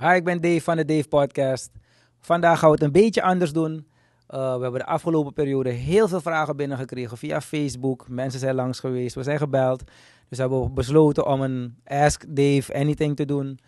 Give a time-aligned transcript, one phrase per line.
[0.00, 1.70] Hi, ik ben Dave van de Dave Podcast.
[2.18, 3.72] Vandaag gaan we het een beetje anders doen.
[3.74, 8.08] Uh, we hebben de afgelopen periode heel veel vragen binnengekregen via Facebook.
[8.08, 9.84] Mensen zijn langs geweest, we zijn gebeld.
[10.28, 13.58] Dus hebben we besloten om een Ask Dave Anything te doen.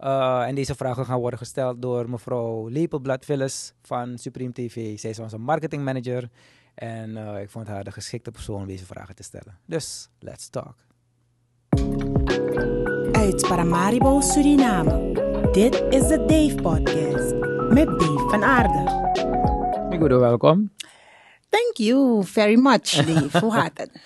[0.00, 4.98] Uh, en deze vragen gaan worden gesteld door mevrouw Lepelblad Villes van Supreme TV.
[4.98, 6.28] Zij is onze marketing manager.
[6.74, 9.58] En uh, ik vond haar de geschikte persoon om deze vragen te stellen.
[9.66, 10.76] Dus, let's talk.
[13.24, 15.12] Uit Paramaribo, Suriname.
[15.52, 17.34] Dit is de Dave Podcast
[17.68, 18.82] met Dave van Aarde.
[19.88, 20.72] Miguel, welkom.
[21.48, 23.38] Thank you very much, Dave.
[23.38, 23.90] Hoe gaat het?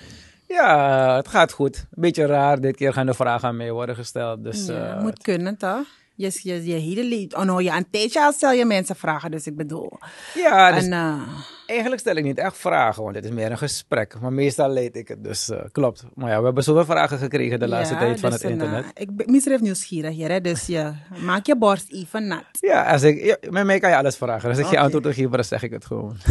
[0.46, 1.77] Ja, het gaat goed.
[1.77, 2.60] Een beetje raar.
[2.60, 4.45] Dit keer gaan de vragen aan mij worden gesteld.
[4.45, 5.87] Dus, ja, uh, moet kunnen, toch?
[6.19, 7.39] Je, je, je hele leven...
[7.39, 9.99] Oh no, ja, een tijdje al stel je mensen vragen, dus ik bedoel...
[10.35, 11.23] Ja, dus en, uh,
[11.67, 14.21] eigenlijk stel ik niet echt vragen, want het is meer een gesprek.
[14.21, 16.05] Maar meestal leed ik het, dus uh, klopt.
[16.15, 18.59] Maar ja, we hebben zoveel vragen gekregen de laatste ja, tijd van dus het een,
[18.59, 18.85] internet.
[18.95, 22.45] ik ben misdrijf nieuwsgierig hier, hè, dus je maak je borst even nat.
[22.61, 24.49] Ja, als ik, ja, met mij kan je alles vragen.
[24.49, 24.75] Als ik okay.
[24.75, 26.16] geen antwoord wil geven, dan zeg ik het gewoon.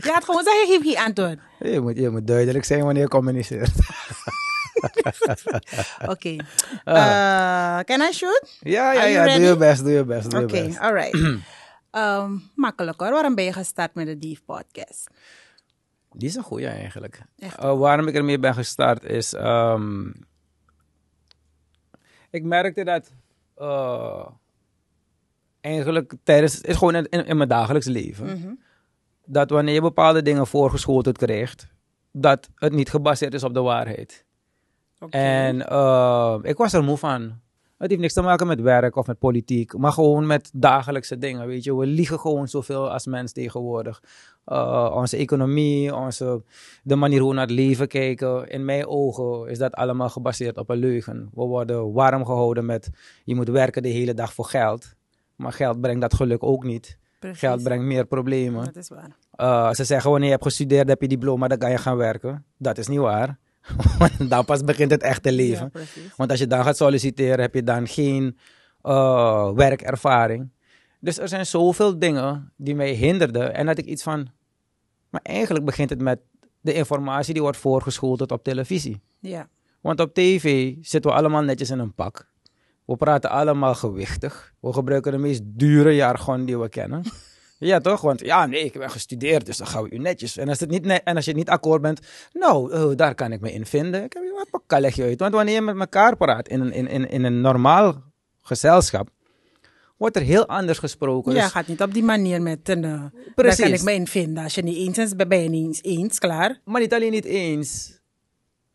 [0.00, 1.38] Ja, het gewoon zeggen, geef geen antwoord.
[1.58, 3.72] Je moet, je moet duidelijk zijn wanneer je communiceert.
[4.80, 5.12] Oké.
[6.12, 6.40] Okay.
[6.84, 8.58] Uh, can I shoot?
[8.60, 9.24] Ja, ja, ja.
[9.24, 10.34] Doe je best, doe je best.
[10.34, 11.14] Oké, okay, alright.
[11.92, 13.10] um, makkelijk hoor.
[13.10, 15.10] Waarom ben je gestart met de Dief podcast?
[16.12, 17.22] Die is een goeie eigenlijk.
[17.38, 19.32] Uh, waarom ik ermee ben gestart is...
[19.32, 20.14] Um,
[22.30, 23.12] ik merkte dat...
[23.58, 24.26] Uh,
[25.60, 26.54] eigenlijk tijdens...
[26.54, 28.26] Het is gewoon in, in, in mijn dagelijks leven.
[28.26, 28.36] Mhm.
[28.36, 28.60] Mm -hmm.
[29.24, 31.66] Dat wanneer je bepaalde dingen voorgeschoteld krijgt...
[32.12, 34.24] Dat het niet gebaseerd is op de waarheid.
[35.00, 35.46] Okay.
[35.46, 37.40] En uh, ik was er moe van.
[37.78, 41.46] Het heeft niks te maken met werk of met politiek, maar gewoon met dagelijkse dingen.
[41.46, 44.02] Weet je, we liegen gewoon zoveel als mens tegenwoordig.
[44.46, 46.42] Uh, onze economie, onze,
[46.82, 48.48] de manier hoe we naar het leven kijken.
[48.48, 51.30] In mijn ogen is dat allemaal gebaseerd op een leugen.
[51.34, 52.90] We worden warm gehouden met
[53.24, 54.94] je moet werken de hele dag voor geld.
[55.36, 56.98] Maar geld brengt dat geluk ook niet.
[57.18, 57.38] Precies.
[57.38, 58.64] Geld brengt meer problemen.
[58.64, 59.16] Dat is waar.
[59.36, 62.44] Uh, ze zeggen wanneer je hebt gestudeerd heb je diploma, dan kan je gaan werken.
[62.56, 63.38] Dat is niet waar.
[64.28, 65.70] dan pas begint het echte leven.
[65.72, 65.80] Ja,
[66.16, 68.38] Want als je dan gaat solliciteren, heb je dan geen
[68.82, 70.50] uh, werkervaring.
[71.00, 73.54] Dus er zijn zoveel dingen die mij hinderden.
[73.54, 74.28] En dat ik iets van.
[75.10, 76.20] Maar eigenlijk begint het met
[76.60, 79.00] de informatie die wordt voorgeschoteld op televisie.
[79.20, 79.48] Ja.
[79.80, 82.28] Want op tv zitten we allemaal netjes in een pak.
[82.84, 84.54] We praten allemaal gewichtig.
[84.60, 87.02] We gebruiken de meest dure jargon die we kennen.
[87.58, 88.00] Ja, toch?
[88.00, 90.36] Want ja, nee, ik ben gestudeerd, dus dan gaan we u netjes.
[90.36, 92.00] En als, het niet en als je niet akkoord bent,
[92.32, 94.04] nou, uh, daar kan ik me in vinden.
[94.04, 95.20] Ik heb je wat pak leg je uit.
[95.20, 98.02] Want wanneer je met elkaar praat in een, in, in, in een normaal
[98.42, 99.08] gezelschap,
[99.96, 101.34] wordt er heel anders gesproken.
[101.34, 102.82] Ja, dus, gaat niet op die manier met een.
[102.82, 103.04] Uh,
[103.34, 103.56] Precies.
[103.56, 104.42] Daar kan ik me in vinden.
[104.42, 106.60] Als je niet eens is, ben je niet eens, klaar.
[106.64, 107.97] Maar niet alleen niet eens.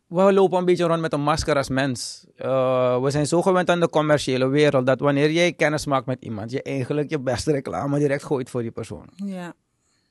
[0.06, 2.26] We lopen een beetje rond met een masker als mens.
[2.38, 6.22] Uh, we zijn zo gewend aan de commerciële wereld dat wanneer jij kennis maakt met
[6.24, 9.08] iemand, je eigenlijk je beste reclame direct gooit voor die persoon.
[9.14, 9.54] Ja.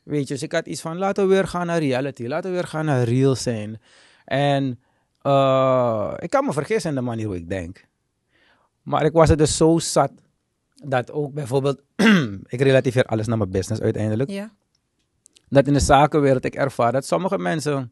[0.03, 2.55] Weet je, dus ik had iets van laten we weer gaan naar reality, laten we
[2.55, 3.81] weer gaan naar real zijn.
[4.25, 4.79] En
[5.23, 7.85] uh, ik kan me vergissen in de manier hoe ik denk.
[8.81, 10.11] Maar ik was er dus zo zat
[10.75, 11.81] dat ook bijvoorbeeld,
[12.55, 14.29] ik relativeer alles naar mijn business uiteindelijk.
[14.29, 14.51] Ja.
[15.49, 17.91] Dat in de zakenwereld ik ervaar dat sommige mensen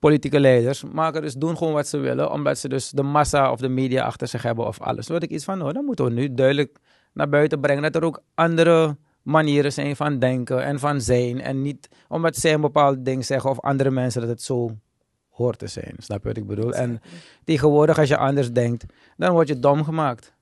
[0.00, 3.60] politieke leiders maken dus doen gewoon wat ze willen, omdat ze dus de massa of
[3.60, 5.08] de media achter zich hebben of alles.
[5.08, 6.78] Had ik iets van, oh, dan moeten we nu duidelijk
[7.12, 11.40] naar buiten brengen dat er ook andere manieren zijn van denken en van zijn.
[11.40, 14.76] En niet omdat zij een bepaald ding zeggen of andere mensen dat het zo
[15.28, 15.94] hoort te zijn.
[15.98, 16.74] Snap je wat ik bedoel?
[16.74, 17.00] En
[17.44, 18.84] tegenwoordig als je anders denkt,
[19.16, 20.34] dan word je dom gemaakt.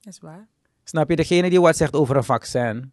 [0.00, 0.48] Dat is waar.
[0.84, 1.16] Snap je?
[1.16, 2.92] Degene die wat zegt over een vaccin,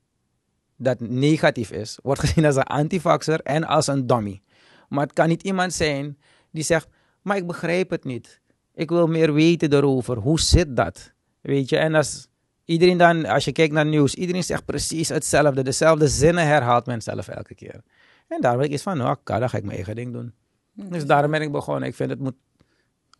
[0.76, 4.42] dat negatief is, wordt gezien als een antivaxer en als een dummy.
[4.90, 6.18] Maar het kan niet iemand zijn
[6.52, 6.88] die zegt,
[7.22, 8.40] maar ik begrijp het niet.
[8.74, 10.18] Ik wil meer weten erover.
[10.18, 11.14] Hoe zit dat?
[11.42, 12.28] Weet je, en als
[12.66, 15.64] iedereen dan, als je kijkt naar nieuws, iedereen zegt precies hetzelfde.
[15.64, 17.82] Dezelfde zinnen herhaalt men zelf elke keer.
[18.28, 20.34] En daar ben ik iets van, nou, dan ga ik mijn eigen ding doen.
[20.74, 21.90] Mm, Dus daarom ben ik begonnen.
[21.90, 22.36] Ik vind het moet,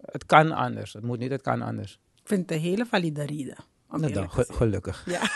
[0.02, 0.94] het kan anders.
[0.94, 2.00] Het moet niet, het kan anders.
[2.16, 3.56] Ik vind het een hele valide reden.
[3.90, 5.04] Nou dan, ge gelukkig.
[5.06, 5.22] Ja.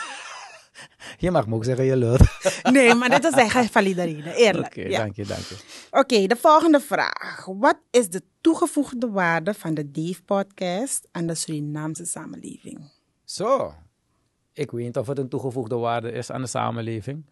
[1.17, 2.21] Je mag me ook zeggen, je lult.
[2.71, 4.65] Nee, maar dit is echt valide reden, eerlijk.
[4.65, 4.97] Oké, okay, ja.
[4.97, 5.55] dank je, dank je.
[5.87, 7.45] Oké, okay, de volgende vraag.
[7.45, 12.91] Wat is de toegevoegde waarde van de Dave Podcast aan de Surinaamse samenleving?
[13.23, 13.73] Zo,
[14.53, 17.25] ik weet niet of het een toegevoegde waarde is aan de samenleving.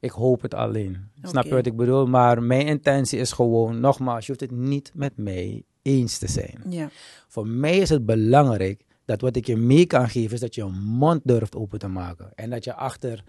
[0.00, 1.10] Ik hoop het alleen.
[1.18, 1.30] Okay.
[1.30, 2.06] Snap je wat ik bedoel?
[2.06, 6.62] Maar mijn intentie is gewoon, nogmaals, je hoeft het niet met mij eens te zijn.
[6.68, 6.88] Ja.
[7.28, 10.62] Voor mij is het belangrijk dat wat ik je mee kan geven, is dat je
[10.62, 12.32] een mond durft open te maken.
[12.34, 13.24] En dat je achter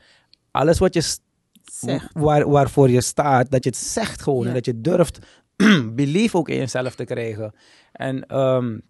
[0.51, 1.15] alles wat je
[1.63, 2.09] zegt.
[2.13, 4.41] Waar, waarvoor je staat, dat je het zegt gewoon.
[4.41, 4.47] Ja.
[4.47, 5.19] En dat je durft
[5.95, 7.53] belief ook in jezelf te krijgen.
[7.91, 8.81] En um,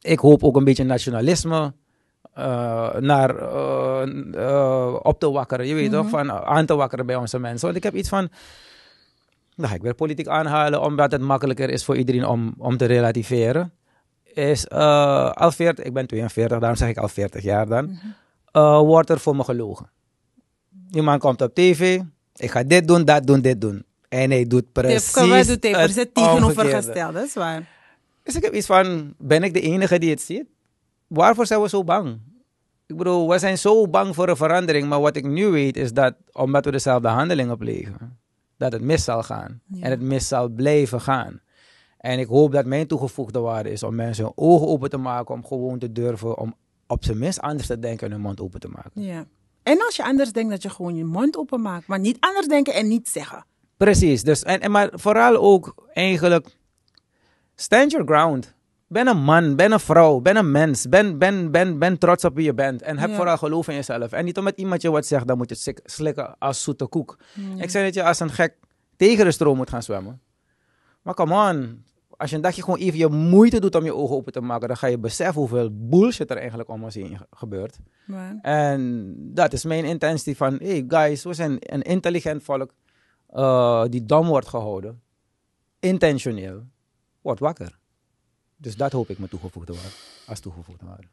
[0.00, 1.72] ik hoop ook een beetje nationalisme
[2.32, 5.66] eh, naar eh, eh, op te wakkeren.
[5.66, 7.64] Je weet toch, van eh, aan te wakkeren bij onze mensen.
[7.64, 8.28] Want ik heb iets van.
[9.56, 13.72] Ga ik weer politiek aanhalen, omdat het makkelijker is voor iedereen om, om te relativeren.
[14.34, 17.98] Is eh, al 40, ik ben 42, daarom zeg ik al 40 jaar dan.
[18.52, 19.90] eh, wordt er voor me gelogen.
[20.90, 22.00] Iemand komt op tv,
[22.36, 23.84] ik ga dit doen, dat doen, dit doen.
[24.08, 26.12] En hij doet precies Wij doet hij het
[26.44, 27.12] omgekeerde.
[27.12, 27.68] dat is waar.
[28.22, 30.44] Dus ik heb iets van, ben ik de enige die het ziet?
[31.06, 32.18] Waarvoor zijn we zo bang?
[32.86, 35.92] Ik bedoel, we zijn zo bang voor een verandering, maar wat ik nu weet is
[35.92, 38.18] dat, omdat we dezelfde handelingen plegen,
[38.56, 39.60] dat het mis zal gaan.
[39.66, 39.82] Ja.
[39.84, 41.40] En het mis zal blijven gaan.
[42.04, 45.34] En ik hoop dat mijn toegevoegde waarde is om mensen hun ogen open te maken,
[45.34, 46.54] om gewoon te durven, om
[46.86, 49.02] op zijn minst anders te denken en hun mond open te maken.
[49.02, 49.24] Ja.
[49.62, 51.86] En als je anders denkt, dat je gewoon je mond openmaakt.
[51.86, 53.44] Maar niet anders denken en niet zeggen.
[53.76, 56.56] Precies, dus, en, en maar vooral ook eigenlijk,
[57.54, 58.54] stand your ground.
[58.86, 60.88] Ben een man, ben een vrouw, ben een mens.
[60.88, 62.82] Ben, ben, ben, ben trots op wie je bent.
[62.82, 63.16] En heb Ja.
[63.16, 64.12] vooral geloof in jezelf.
[64.12, 66.86] En niet omdat iemand je wat zegt, dan moet je het slik- slikken als zoete
[66.86, 67.18] koek.
[67.56, 68.54] Ik zeg dat je als een gek
[68.96, 70.20] tegen de stroom moet gaan zwemmen.
[71.02, 71.84] Maar come on,
[72.16, 74.68] als je een dagje gewoon even je moeite doet om je ogen open te maken,
[74.68, 77.78] dan ga je beseffen hoeveel bullshit er eigenlijk om ons heen ge- gebeurt.
[78.42, 82.70] En dat is mijn intentie van, hey guys, we zijn een intelligent volk
[83.28, 85.02] eh, die dom wordt gehouden.
[85.80, 86.62] Intentioneel.
[87.22, 87.78] Wordt wakker.
[88.56, 89.88] Dus dat hoop ik me toegevoegde waarde.
[90.26, 91.06] Als toegevoegde waarde.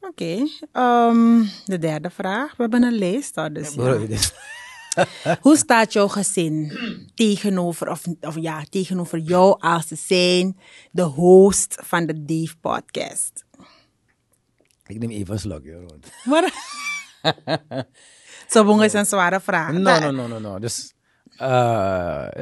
[0.00, 2.56] Oké, ehm, de derde vraag.
[2.56, 3.34] We hebben een lijst.
[3.52, 3.82] Dus ja.
[5.40, 6.72] Hoe staat jouw gezin
[7.14, 10.58] tegenover, of, of ja, tegenover jou als ze zijn
[10.90, 13.44] de host van de Dave podcast?
[14.86, 15.74] Ik neem even een slokje.
[15.74, 16.10] Rond.
[16.24, 16.52] Maar,
[18.52, 19.72] zo is een zware vraag.
[19.72, 20.58] No, no, no, no, no.
[20.58, 20.94] Dus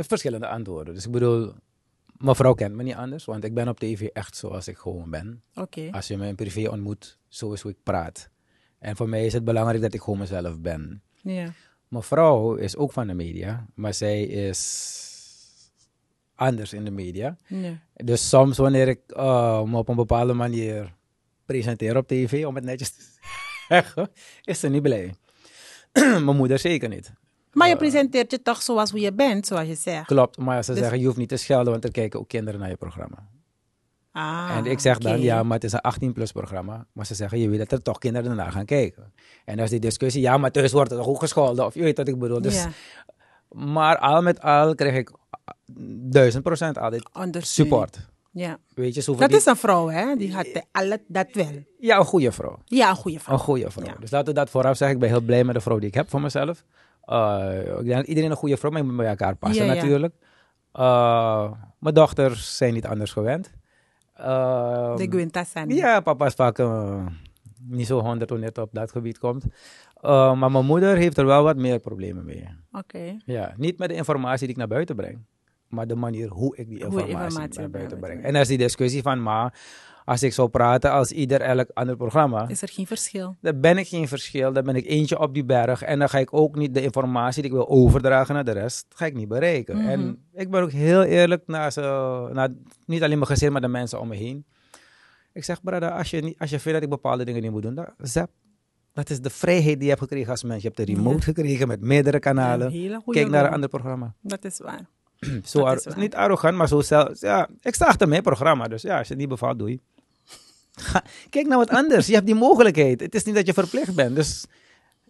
[0.06, 0.95] verschillende antwoorden.
[0.95, 1.53] Dus ik bedoel,
[2.17, 5.43] mevrouw kent me niet anders, want ik ben op tv echt zoals ik gewoon ben.
[5.55, 5.89] Oké.
[5.91, 8.31] Als je me in privé ontmoet, zo is hoe ik praat.
[8.79, 11.03] En voor mij is het belangrijk dat ik gewoon mezelf ben.
[11.23, 11.53] Ja.
[11.90, 15.70] Vrouw is ook van de media, maar zij is
[16.34, 17.36] anders in de media.
[17.46, 17.78] ja.
[17.94, 20.94] Dus soms wanneer ik eh, me op een bepaalde manier
[21.44, 23.02] presenteer op tv, om het netjes te
[23.69, 24.10] zeggen,
[24.42, 25.14] is ze niet blij.
[26.25, 27.12] Mijn moeder zeker niet.
[27.52, 30.06] Maar je presenteert je toch zoals hoe je bent, zoals je zegt.
[30.06, 32.60] Klopt, maar ze Dus- zeggen je hoeft niet te schelden, want er kijken ook kinderen
[32.60, 33.28] naar je programma.
[34.16, 36.87] Ah, en ik zeg dan, ja, maar het is een 18-plus programma.
[36.93, 39.12] Maar ze zeggen, je weet dat er toch kinderen naar gaan kijken.
[39.44, 41.64] En dan is die discussie, ja, maar thuis wordt er toch ook gescholden?
[41.66, 42.40] Of je weet wat ik bedoel.
[42.40, 42.70] Dus, Ja,
[43.49, 45.11] Maar al met al krijg ik
[46.11, 47.75] duizend procent altijd ondersteuning.
[47.75, 48.08] support.
[48.31, 48.58] Ja.
[48.75, 50.17] Weet je, Dat is een vrouw, hè?
[50.17, 51.64] Die had alle, dat wel.
[51.78, 52.58] Ja, een goede vrouw.
[52.64, 53.34] Ja, een goede vrouw.
[53.34, 53.87] Een goede vrouw.
[53.87, 53.94] Ja.
[54.00, 54.96] Dus laten we dat vooraf zeggen.
[54.96, 56.64] Ik ben heel blij met de vrouw die ik heb voor mezelf.
[57.06, 59.75] Uh, ik denk dat iedereen een goede vrouw, maar je moet bij elkaar passen ja.
[59.75, 60.14] natuurlijk.
[60.75, 63.50] Uh, mijn dochters zijn niet anders gewend.
[64.20, 65.75] Uh, De Gwinta Sani.
[65.75, 67.06] Ja, papa is vaak uh,
[67.61, 69.44] niet zo honderd wanneer het op dat gebied komt.
[70.02, 72.49] Uh, maar mijn moeder heeft er wel wat meer problemen mee.
[72.72, 73.16] Oké.
[73.25, 75.19] Ja, niet met de informatie die ik naar buiten breng,
[75.69, 78.22] maar de manier hoe ik die informatie, informatie naar buiten breng.
[78.22, 79.61] En dat is die discussie van, maar
[80.05, 83.37] als ik zou praten als ieder elk ander programma, Is er geen verschil?
[83.41, 84.53] dan ben ik geen verschil.
[84.53, 85.83] Dan ben ik eentje op die berg.
[85.83, 88.87] En dan ga ik ook niet de informatie die ik wil overdragen naar de rest,
[88.89, 89.77] ga ik niet bereiken.
[89.77, 89.89] Mhm.
[89.89, 91.81] En ik ben ook heel eerlijk naar, ze,
[92.33, 92.49] naar
[92.87, 94.45] niet alleen mijn gezin, maar de mensen om me heen.
[95.33, 97.62] Ik zeg, brada, als je, niet, als je vindt dat ik bepaalde dingen niet moet
[97.62, 98.31] doen, dan zap.
[98.93, 100.63] Dat is de vrijheid die je hebt gekregen als mens.
[100.63, 102.73] Je hebt de remote gekregen met meerdere kanalen.
[103.06, 104.15] Kijk naar een ander programma.
[104.20, 104.87] Dat is waar.
[105.44, 105.99] Zo is waar.
[105.99, 107.20] niet arrogant, maar zo zelf.
[107.20, 108.69] Ja, ik sta achter mijn programma.
[108.69, 109.81] Dus ja, als je het niet bevalt, doe je.
[110.74, 112.06] Ga- Kijk naar wat anders.
[112.06, 113.00] Je hebt die mogelijkheid.
[113.00, 114.16] Het is niet dat je verplicht bent.
[114.16, 114.44] Dus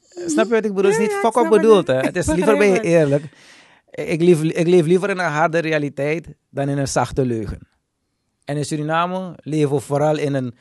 [0.09, 0.90] eh, snap je wat ik bedoel?
[0.90, 1.87] Het is niet fuck op bedoeld.
[1.87, 2.00] Hè.
[2.11, 3.25] Het is liever ben je eerlijk.
[3.90, 7.59] Ik leef, ik leef liever in een harde realiteit dan in een zachte leugen.
[8.44, 10.54] En in Suriname leven we vooral in een,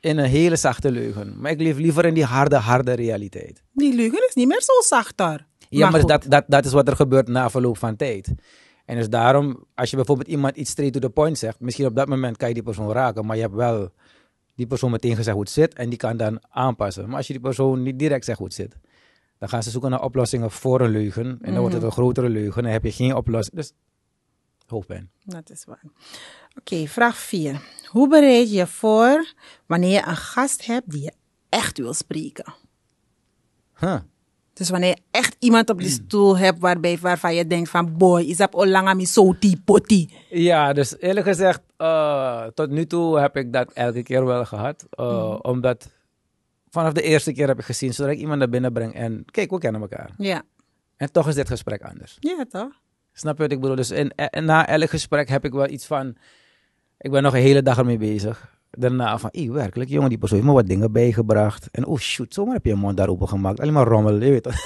[0.00, 1.40] in een hele zachte leugen.
[1.40, 3.62] Maar ik leef liever in die harde, harde realiteit.
[3.72, 5.46] Die leugen is niet meer zo zachter.
[5.68, 6.08] Ja, maar, goed.
[6.08, 8.32] dat, dat, dat is wat er gebeurt na verloop van tijd.
[8.86, 11.94] En dus daarom, als je bijvoorbeeld iemand iets straight to the point zegt, misschien op
[11.94, 13.90] dat moment kan je die persoon raken, maar je hebt wel
[14.54, 17.06] die persoon meteen gezegd hoe het zit en die kan dan aanpassen.
[17.06, 18.76] Maar als je die persoon niet direct zegt hoe het zit,
[19.38, 22.28] dan gaan ze zoeken naar oplossingen voor een leugen en dan wordt het een grotere
[22.28, 23.56] leugen en dan heb je geen oplossing.
[23.56, 23.72] Dus
[24.66, 25.10] hoofdpijn.
[25.24, 25.82] Dat is waar.
[26.58, 27.60] Oké, vraag 4.
[27.90, 29.32] Hoe bereid je je voor
[29.66, 31.12] wanneer je een gast hebt die je
[31.48, 32.54] echt wil spreken?
[33.78, 34.00] Huh.
[34.56, 38.22] Dus wanneer je echt iemand op die stoel hebt waarbij, waarvan je denkt van boy,
[38.22, 40.14] is dat olangami soti poti.
[40.30, 44.86] Ja, dus eerlijk gezegd, eh, tot nu toe heb ik dat elke keer wel gehad.
[44.90, 45.90] eh, Omdat
[46.68, 49.50] vanaf de eerste keer heb ik gezien, zodra ik iemand naar binnen breng en kijk,
[49.50, 50.10] we kennen elkaar.
[50.18, 50.42] Ja.
[50.96, 52.16] En toch is dit gesprek anders.
[52.20, 52.72] Ja, toch?
[53.12, 53.76] Snap je wat ik bedoel?
[53.76, 56.16] Dus in, en na elk gesprek heb ik wel iets van,
[56.98, 58.55] ik ben nog een hele dag ermee bezig.
[58.70, 61.68] Daarna van, "Ih, werkelijk jongen, die persoon heeft me wat dingen bijgebracht.
[61.70, 63.60] En oh shoot, zomaar heb je je mond daar open gemaakt.
[63.60, 64.64] Alleen maar rommel, je weet het.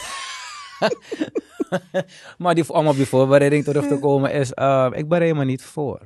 [2.39, 5.63] maar die, om op die voorbereiding terug te komen is, eh, ik bereid me niet
[5.63, 6.01] voor.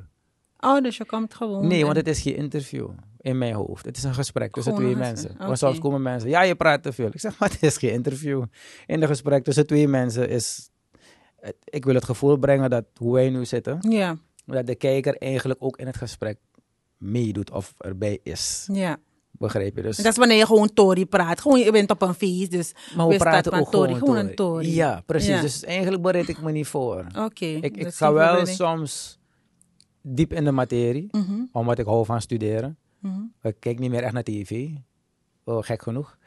[0.61, 1.67] Oh, dus je komt gewoon.
[1.67, 3.85] Nee, en- want het is geen interview in mijn hoofd.
[3.85, 5.27] Het is een gesprek tussen Gewoon twee een mensen.
[5.29, 7.07] gesprek, Want soms komen mensen, ja, je praat te veel.
[7.07, 8.45] Ik zeg, maar het is geen interview.
[8.87, 10.71] In een gesprek tussen twee mensen is,
[11.65, 15.63] ik wil het gevoel brengen dat hoe wij nu zitten, Ja, dat de kijker eigenlijk
[15.63, 16.39] ook in het gesprek
[17.05, 18.69] meedoet of erbij is.
[18.73, 18.97] ja.
[19.39, 19.83] Begrijp je?
[19.83, 21.41] Dus, Dat is wanneer je gewoon Tory praat.
[21.41, 23.93] Gewoon, je bent op een feest, dus maar we praten ook Tory.
[23.95, 24.75] gewoon Gewoon een Tory.
[24.75, 25.29] Ja, precies.
[25.29, 25.41] Ja.
[25.41, 27.07] Dus eigenlijk bereid ik me niet voor.
[27.19, 27.45] Oké.
[27.45, 29.19] ik ik ga wel soms
[30.03, 32.77] diep in de materie, Mhm, omdat ik hou van studeren.
[32.99, 33.21] mhm.
[33.43, 34.69] Ik kijk niet meer echt naar tv.
[35.45, 36.19] Oh, gek genoeg.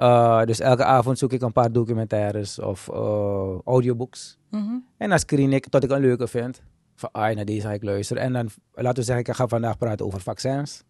[0.00, 4.38] Uh, dus elke avond zoek ik een paar documentaires of uh, audiobooks.
[4.50, 4.74] Mhm.
[4.96, 6.62] En dan screen ik tot ik een leuke vind.
[7.02, 8.22] Van, ah, naar deze ga ik luisteren.
[8.22, 10.82] En dan, laten we zeggen, ik ga vandaag praten over vaccins.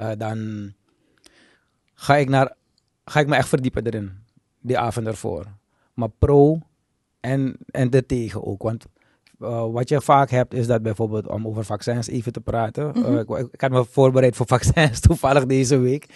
[0.00, 0.72] Uh, dan
[1.94, 2.56] ga ik, naar,
[3.04, 4.12] ga ik me echt verdiepen erin.
[4.60, 5.46] Die avond ervoor.
[5.94, 6.58] Maar pro
[7.20, 8.62] en, en de tegen ook.
[8.62, 8.86] Want
[9.40, 12.88] uh, wat je vaak hebt is dat bijvoorbeeld om over vaccins even te praten.
[12.88, 13.12] Mhm.
[13.12, 16.06] Uh, ik, ik had me voorbereid voor vaccins toevallig deze week.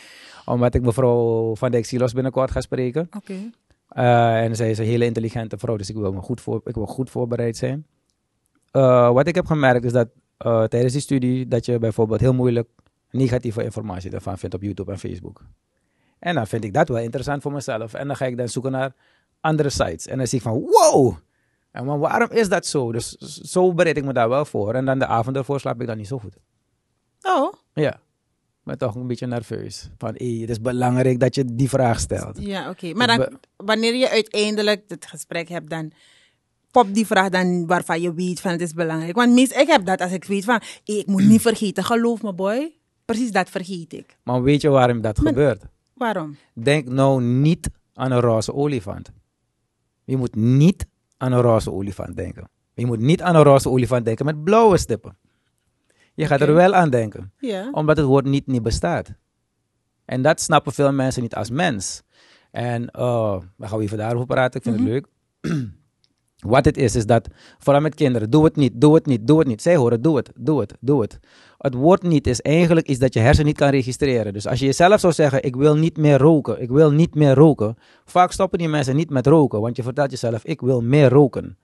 [0.45, 3.09] Omdat ik mevrouw Van Dijk Silos binnenkort ga spreken.
[3.17, 3.51] Oké.
[3.89, 6.87] En zij is een hele intelligente vrouw, dus ik wil, me goed, voor, ik wil
[6.87, 7.87] goed voorbereid zijn.
[8.77, 10.09] Uh, wat ik heb gemerkt is dat
[10.47, 12.69] uh, tijdens die studie dat je bijvoorbeeld heel moeilijk
[13.11, 15.43] negatieve informatie ervan vindt op YouTube en Facebook.
[16.19, 17.95] En dan vind ik dat wel interessant voor mezelf.
[17.95, 18.95] En dan ga ik dan zoeken naar
[19.41, 20.07] andere sites.
[20.07, 21.17] En dan zie ik van, wow!
[21.71, 22.93] En maar waarom is dat zo?
[22.93, 23.13] Dus
[23.53, 24.75] zo bereid ik me daar wel voor.
[24.75, 26.37] En dan de avond ervoor slaap ik dan niet zo goed.
[27.23, 28.01] Oh, Ja,
[28.63, 29.91] ben toch een beetje nerveus.
[29.99, 32.39] Van, hey, het is belangrijk dat je die vraag stelt.
[32.41, 32.93] ja, oké.
[32.93, 35.93] Maar dan, wanneer je uiteindelijk het gesprek hebt, dan
[36.75, 39.17] pop die vraag dan waarvan je weet van het is belangrijk.
[39.17, 41.85] Want meest, ik heb dat als ik weet van, hey, ik moet niet vergeten.
[41.85, 42.73] Geloof me, boy.
[43.05, 44.17] Precies dat vergeet ik.
[44.23, 45.63] Maar weet je waarom dat Maar- gebeurt?
[45.95, 46.37] Waarom?
[46.55, 49.13] Denk nou niet aan een roze olifant.
[50.05, 52.49] Je moet niet aan een roze olifant denken.
[52.75, 55.17] Je moet niet aan een roze olifant denken met blauwe stippen.
[56.15, 57.33] Je gaat er wel aan denken,
[57.73, 59.15] omdat het woord niet niet bestaat.
[60.05, 62.03] En dat snappen veel mensen niet als mens.
[62.51, 65.07] En uh, dan gaan we even daarover praten, ik vind het leuk.
[66.45, 69.39] Wat het is, is dat, vooral met kinderen, doe het niet, doe het niet, doe
[69.39, 69.63] het niet.
[69.63, 71.19] Zij horen, doe het, doe het, doe het.
[71.59, 74.33] Het woord niet is eigenlijk iets dat je hersen niet kan registreren.
[74.33, 77.35] Dus als je jezelf zou zeggen, ik wil niet meer roken, ik wil niet meer
[77.35, 77.77] roken.
[78.05, 81.57] Vaak stoppen die mensen niet met roken, want je vertelt jezelf, ik wil meer roken.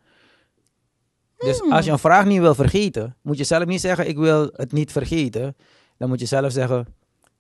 [1.39, 4.51] Dus als je een vraag niet wil vergeten, moet je zelf niet zeggen, ik wil
[4.53, 5.57] het niet vergeten.
[5.97, 6.87] Dan moet je zelf zeggen,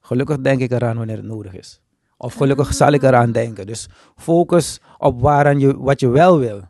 [0.00, 1.80] gelukkig denk ik eraan wanneer het nodig is.
[2.16, 3.66] Of gelukkig zal ik eraan denken.
[3.66, 6.60] Dus focus op waaraan je, wat je wel wil.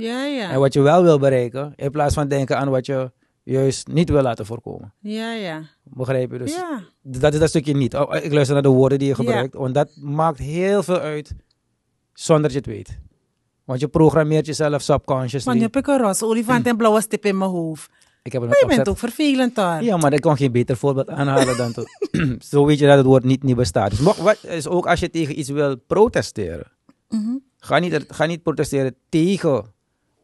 [0.00, 0.50] Ja, ja.
[0.50, 3.10] En wat je wel wil bereiken, in plaats van denken aan wat je
[3.42, 4.92] juist niet wil laten voorkomen.
[5.00, 5.62] Ja, ja.
[5.84, 6.38] Begrijp je?
[6.38, 6.80] Dus Ja.
[7.02, 7.96] dat is dat stukje niet.
[7.96, 9.22] Oh, ik luister naar de woorden die je Ja.
[9.24, 11.34] gebruikt, want dat maakt heel veel uit
[12.12, 12.98] zonder dat je het weet.
[13.64, 15.44] Want je programmeert jezelf subconsciously.
[15.44, 17.90] Want nu heb ik een roze olifant en blauwe stip in mijn hoofd.
[18.22, 18.88] ik heb Maar je bent opzet.
[18.88, 19.82] ook vervelend hoor.
[19.82, 21.84] Ja, maar ik kan geen beter voorbeeld aanhalen dan to-
[22.50, 23.90] Zo weet je dat het woord niet, niet bestaat.
[23.90, 26.66] Dus wat, is ook als je tegen iets wil protesteren.
[27.08, 27.36] Mhm.
[27.58, 29.64] Ga niet, ga niet protesteren tegen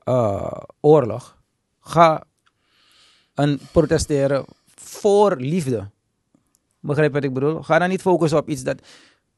[0.07, 1.37] eh, oorlog.
[1.81, 2.25] Ga
[3.35, 4.45] een protesteren
[4.75, 5.91] voor liefde.
[6.81, 7.63] Begrijp wat ik bedoel?
[7.63, 8.81] Ga dan niet focussen op iets dat...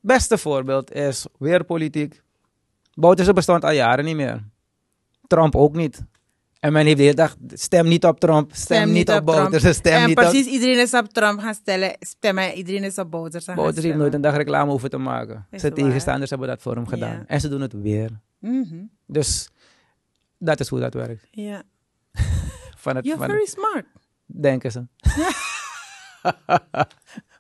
[0.00, 2.22] Beste voorbeeld is weer politiek.
[2.94, 4.44] Bouterse bestond al jaren niet meer.
[5.26, 6.04] Trump ook niet.
[6.60, 9.24] En men heeft de hele dag, stem niet op Trump, stem, niet op.
[9.24, 10.52] Bouterse, stem en niet precies op...
[10.52, 12.52] iedereen is op Trump gaan stellen, stemmen.
[12.54, 15.46] Iedereen is op Bouterse gaan Bouterse heeft nooit een dag reclame hoeven te maken.
[15.50, 16.90] Is Zijn tegenstanders hebben dat voor hem Ja.
[16.90, 17.24] gedaan.
[17.26, 18.20] En ze doen het weer.
[18.38, 18.76] Mhm.
[19.06, 19.50] Dus
[20.38, 21.26] dat is hoe dat werkt.
[21.30, 21.62] Ja.
[22.76, 23.84] Van het, You're van very smart.
[24.26, 24.86] denken ze.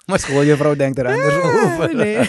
[0.06, 1.94] maar schooljuffrouw denkt er anders over.
[1.94, 2.18] Nee.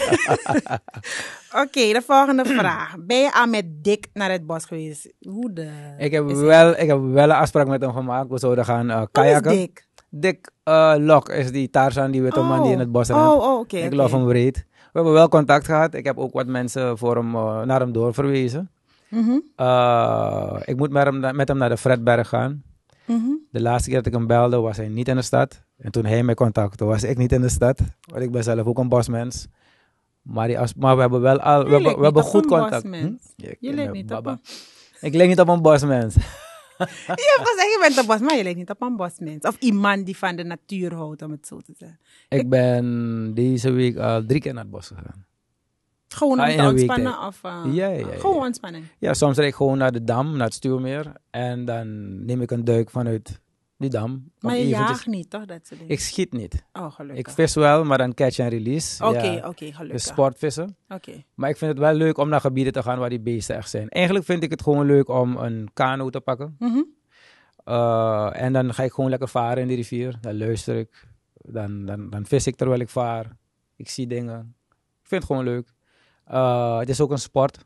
[1.62, 2.94] Oké, de volgende vraag.
[2.98, 5.12] Ben je al met Dick naar het bos geweest?
[5.20, 5.70] Hoe de...
[5.98, 8.30] Ik heb, wel, ik heb wel een afspraak met hem gemaakt.
[8.30, 9.52] We zouden gaan uh, kajakken.
[9.52, 9.86] Dick?
[10.08, 13.20] Dick uh, Lok is die Tarzan, die witte man die in het bos rent.
[13.20, 13.76] Oh, oh oké.
[13.76, 14.56] ik love hem breed.
[14.72, 15.94] We hebben wel contact gehad.
[15.94, 18.70] Ik heb ook wat mensen voor hem, uh, naar hem doorverwezen.
[19.10, 22.62] Mhm, Uh, ik moet met hem, met hem naar de Fredberg gaan.
[23.06, 23.28] mhm.
[23.50, 25.62] De laatste keer dat ik hem belde, was hij niet in de stad.
[25.78, 27.80] En toen hij mij contactte, was ik niet in de stad.
[28.00, 29.46] Want ik ben zelf ook een bosmens.
[30.22, 32.32] Maar, die as- maar we hebben wel al, we, Je hebben, lijkt we hebben niet
[32.34, 32.82] op goed contact.
[32.82, 33.14] Hm?
[33.46, 34.30] Ik Je lijkt hem, niet op baba.
[34.30, 34.40] een...
[35.08, 36.14] Ik lijk niet op een bosmens.
[36.80, 39.44] Je hebt gezegd, je bent een bos, maar je lijkt niet op een bosmens.
[39.46, 41.98] Of iemand die van de natuur houdt, om het zo te zeggen.
[42.28, 45.24] ik ben deze week al drie keer naar het bos gegaan.
[46.14, 47.40] Gewoon om te ontspannen of...
[47.46, 48.84] uh, Ja, ja, ja, Gewoon ontspanning.
[48.98, 51.12] Ja, soms rijd ik gewoon naar de dam, naar het stuurmeer.
[51.30, 51.86] En dan
[52.24, 53.40] neem ik een duik vanuit
[53.78, 54.30] die dam.
[54.40, 55.44] Maar je jaagt niet, toch?
[55.44, 55.80] Dat soort.
[55.86, 56.64] Ik schiet niet.
[56.72, 57.34] oh, Ik gelukkig.
[57.34, 59.04] vis wel, maar dan catch en release.
[59.04, 59.48] Oké, Ja.
[59.48, 59.88] oké, gelukkig.
[59.90, 60.76] Dus sportvissen.
[60.88, 61.24] Oké.
[61.34, 63.70] Maar ik vind het wel leuk om naar gebieden te gaan waar die beesten echt
[63.70, 63.88] zijn.
[63.88, 66.56] Eigenlijk vind ik het gewoon leuk om een kano te pakken.
[66.58, 66.82] Mhm.
[67.64, 70.18] Eh, en dan ga ik gewoon lekker varen in de rivier.
[70.20, 71.08] Dan luister ik.
[71.34, 73.36] Dan, dan, dan vis ik terwijl ik vaar.
[73.76, 74.54] Ik zie dingen.
[75.02, 75.68] Ik vind het gewoon leuk.
[76.30, 77.58] Eh, het is ook een sport.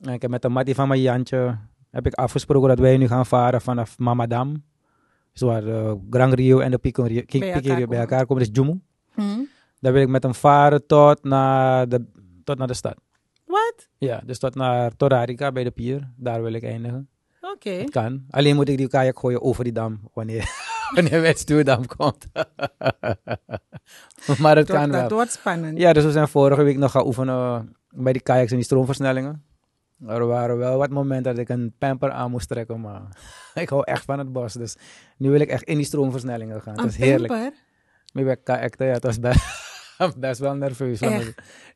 [0.00, 1.58] En ik heb met de mattie van mijn Jantje
[1.90, 4.64] heb ik afgesproken dat wij nu gaan varen vanaf Mamadam.
[5.32, 8.44] Dus waar de Gran Rio en de Pico Rio, Pico elkaar Rio bij elkaar komen.
[8.44, 8.80] Dat is Jumu.
[9.14, 9.40] Mhm.
[9.80, 12.04] Dan wil ik met hem varen tot naar de,
[12.44, 12.96] tot naar de stad.
[13.44, 13.88] Wat?
[13.98, 16.12] Ja, dus tot naar Torarica bij de pier.
[16.16, 17.08] Daar wil ik eindigen.
[17.40, 17.84] Oké.
[17.84, 18.24] Kan.
[18.30, 20.50] Alleen moet ik die kajak gooien over die dam wanneer,
[20.94, 22.26] wanneer Wetstuurdam komt.
[24.38, 25.08] maar het Dat, kan dat wel.
[25.08, 25.78] wordt spannend.
[25.78, 29.42] Ja, dus we zijn vorige week nog gaan oefenen bij die kajaks en die stroomversnellingen.
[30.06, 33.02] Er waren wel wat momenten dat ik een pamper aan moest trekken, maar
[33.54, 34.52] ik hou echt van het bos.
[34.52, 34.76] Dus
[35.16, 36.78] nu wil ik echt in die stroomversnellingen gaan.
[36.78, 37.32] Een is heerlijk.
[37.32, 37.52] pamper?
[38.12, 39.40] Maar bij kajak, ja, het was best,
[40.18, 40.98] best wel nerveus.
[40.98, 41.10] van.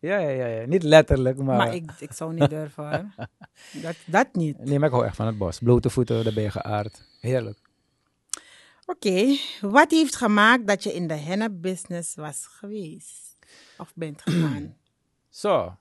[0.01, 0.67] Ja, ja, ja, ja.
[0.67, 1.57] Niet letterlijk, maar...
[1.57, 3.15] Maar ik, ik zou niet durven.
[3.83, 4.59] Dat, dat niet.
[4.65, 5.59] Nee, maar ik hou echt van het bos.
[5.59, 7.05] Blote voeten, daar ben je geaard.
[7.21, 7.59] Heerlijk.
[8.95, 13.37] Oké, wat heeft gemaakt dat je in de henna-business was geweest?
[13.79, 14.77] Of bent gegaan?
[15.29, 15.77] Zo.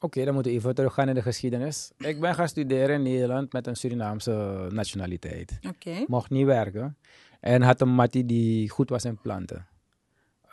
[0.00, 1.90] Oké, dan moeten we even teruggaan in de geschiedenis.
[1.98, 5.58] Ik ben gaan studeren in Nederland met een Surinaamse nationaliteit.
[5.68, 6.04] Oké.
[6.06, 6.96] Mocht niet werken.
[7.40, 9.66] En had een mattie die goed was in planten.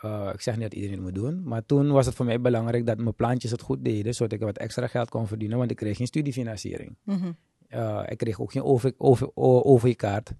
[0.00, 1.42] Eh, ik zeg niet dat iedereen het moet doen.
[1.44, 4.14] Maar toen was het voor mij belangrijk dat mijn plantjes het goed deden.
[4.14, 5.58] Zodat ik wat extra geld kon verdienen.
[5.58, 6.96] Want ik kreeg geen studiefinanciering.
[7.02, 7.32] Mhm.
[7.68, 10.32] Eh, ik kreeg ook geen over, over, o- OV-kaart.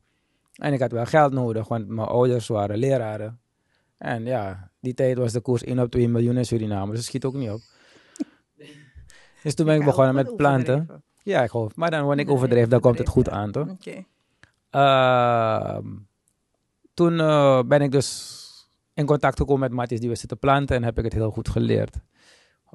[0.56, 3.40] En ik had wel geld nodig, want mijn ouders waren leraren.
[3.98, 7.06] En ja, die tijd was de koers 1 op 2 miljoen in Suriname, dus het
[7.06, 7.60] schiet ook niet op.
[9.42, 11.02] dus toen ben ik begonnen met planten.
[11.22, 11.76] Ja, ik hoop.
[11.76, 13.68] Maar dan wanneer ik Nee, overdrijf, dan komt het goed aan, toch?
[13.68, 14.04] Oké.
[14.70, 15.86] Ehm,
[16.94, 18.34] toen eh, ben ik dus
[18.94, 21.48] in contact gekomen met matties die we zitten planten en heb ik het heel goed
[21.48, 21.96] geleerd.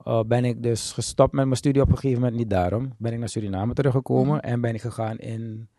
[0.03, 2.93] Eh, ben ik dus gestopt met mijn studie op een gegeven moment, niet daarom.
[2.97, 4.45] Ben ik naar Suriname teruggekomen Mhm.
[4.45, 5.69] en ben ik gegaan in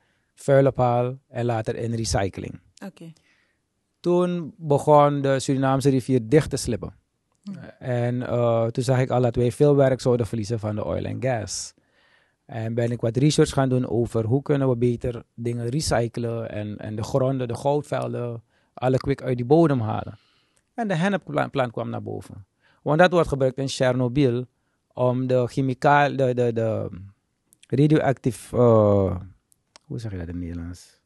[0.43, 2.61] vuilophaal en later in recycling.
[2.87, 3.13] Oké.
[4.01, 6.95] Toen begon de Surinaamse rivier dicht te slippen.
[7.79, 11.05] En eh, toen zag ik al dat wij veel werk zouden verliezen van de oil
[11.05, 11.75] en gas.
[12.47, 16.77] En ben ik wat research gaan doen over hoe kunnen we beter dingen recyclen en,
[16.77, 18.43] en de gronden, de goudvelden,
[18.75, 20.19] alle kwik uit die bodem halen.
[20.75, 22.47] En de hennepplant kwam naar boven.
[22.83, 24.47] Want dat wordt gebruikt in Chernobyl
[24.93, 26.89] om de chemicaal, de, de, de
[27.69, 29.17] radioactief, eh,
[29.93, 31.01] hoe zeg je dat in het Nederlands?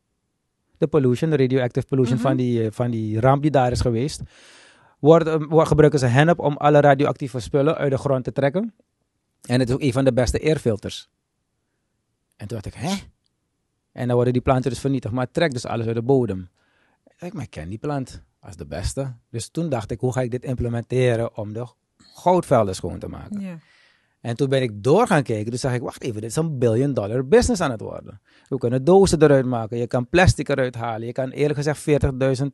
[0.79, 2.27] De pollution, de radioactive pollution Mhm.
[2.27, 4.20] van, die, eh, van die ramp die daar is geweest.
[4.99, 8.75] Worden, wordt, gebruiken ze hennep om alle radioactieve spullen uit de grond te trekken.
[9.42, 11.09] En het is ook een van de beste airfilters.
[12.37, 12.94] En toen dacht ik, hè?
[13.92, 16.49] En dan worden die planten dus vernietigd, maar het trekt dus alles uit de bodem.
[17.07, 19.14] Ik dacht, maar ik ken die plant als de beste.
[19.31, 23.40] Dus toen dacht ik, hoe ga ik dit implementeren om de goudvelden schoon te maken?
[23.40, 23.59] Ja.
[24.27, 25.51] En toen ben ik door gaan kijken.
[25.51, 28.21] Toen zag ik, wacht even, dit is een billion dollar business aan het worden.
[28.49, 29.79] We kunnen dozen eruit maken.
[29.79, 31.07] Je kan plastic eruit halen.
[31.07, 31.85] Je kan eerlijk gezegd
[32.41, 32.47] 40.000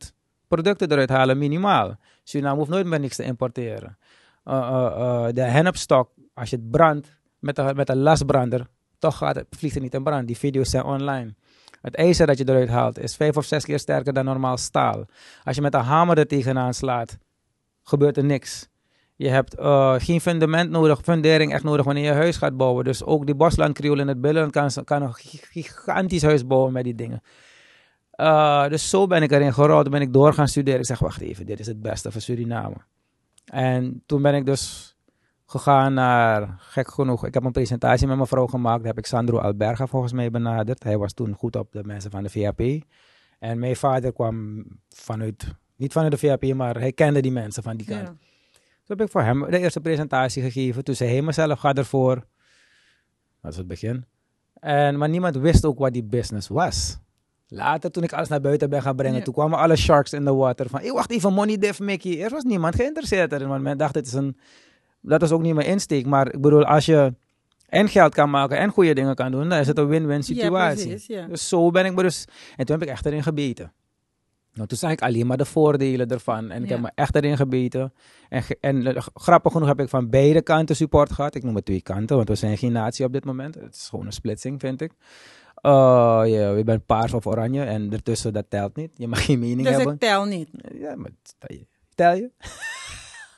[0.49, 1.97] producten eruit halen, minimaal.
[2.23, 3.99] Suriname hoeft nooit meer niks te importeren.
[4.45, 8.67] Uh, uh, uh, de hennepstok, als je het brandt met een, met lasbrander,
[8.99, 10.27] toch gaat het, vliegt het niet in brand.
[10.27, 11.35] Die video's zijn online.
[11.81, 15.05] Het ijzer dat je eruit haalt is vijf of zes keer sterker dan normaal staal.
[15.45, 17.19] Als je met een hamer er tegenaan slaat,
[17.83, 18.71] gebeurt er niks.
[19.23, 22.85] Je hebt eh, geen fundament nodig, fundering echt nodig wanneer je huis gaat bouwen.
[22.85, 26.95] Dus ook die boslandkriool in het binnenland kan, kan een gigantisch huis bouwen met die
[26.95, 27.23] dingen.
[28.17, 30.81] Uh, dus zo ben ik erin gerold, ben ik door gaan studeren.
[30.81, 32.77] Ik zeg, wacht even, dit is het beste voor Suriname.
[33.45, 34.97] En toen ben ik dus
[35.47, 38.79] gegaan naar, gek genoeg, ik heb een presentatie met mijn vrouw gemaakt.
[38.79, 40.83] Daar heb ik Sandro Alberga volgens mij benaderd.
[40.83, 42.61] Hij was toen goed op de mensen van de VAP.
[43.39, 47.77] En mijn vader kwam vanuit, niet vanuit de VAP, maar hij kende die mensen van
[47.77, 48.09] die kant.
[48.09, 48.31] Ja.
[48.85, 50.85] Toen heb ik voor hem de eerste presentatie gegeven.
[50.85, 52.15] Toen zei hij mezelf, ga ervoor.
[53.43, 54.05] Dat is het begin.
[54.55, 56.99] En, maar niemand wist ook wat die business was.
[57.49, 59.25] Later, toen ik alles naar buiten ben gaan brengen, Ja.
[59.25, 60.69] toen kwamen alle sharks in the water.
[60.69, 62.23] Van, hey, wacht even, money diff Mickey.
[62.23, 64.37] Er was niemand geïnteresseerd erin, want men dacht, het is een...
[65.01, 66.07] Dat was ook niet mijn insteek.
[66.07, 67.15] Maar ik bedoel, als je
[67.69, 70.23] en geld kan maken en goede dingen kan doen, dan is het een win-win Ja,
[70.23, 70.87] situatie.
[70.89, 71.27] precies, ja.
[71.27, 72.25] Dus zo ben ik dus...
[72.57, 73.73] En toen heb ik echt erin gebeten.
[74.55, 76.51] Nou, toen zag ik alleen maar de voordelen ervan.
[76.51, 76.75] En ik Ja.
[76.75, 77.93] heb me echt erin gebeten.
[78.29, 81.35] En, en eh, grappig genoeg heb ik van beide kanten support gehad.
[81.35, 83.55] Ik noem het twee kanten, want we zijn geen natie op dit moment.
[83.55, 84.91] Het is gewoon een splitsing, vind ik.
[85.63, 85.73] Uh,
[86.27, 88.91] ja, je bent paars of oranje en ertussen, dat telt niet.
[88.97, 89.95] Je mag geen mening Dus hebben.
[89.95, 90.49] ik tel niet.
[90.75, 91.11] Ja, maar
[91.95, 92.31] tel je?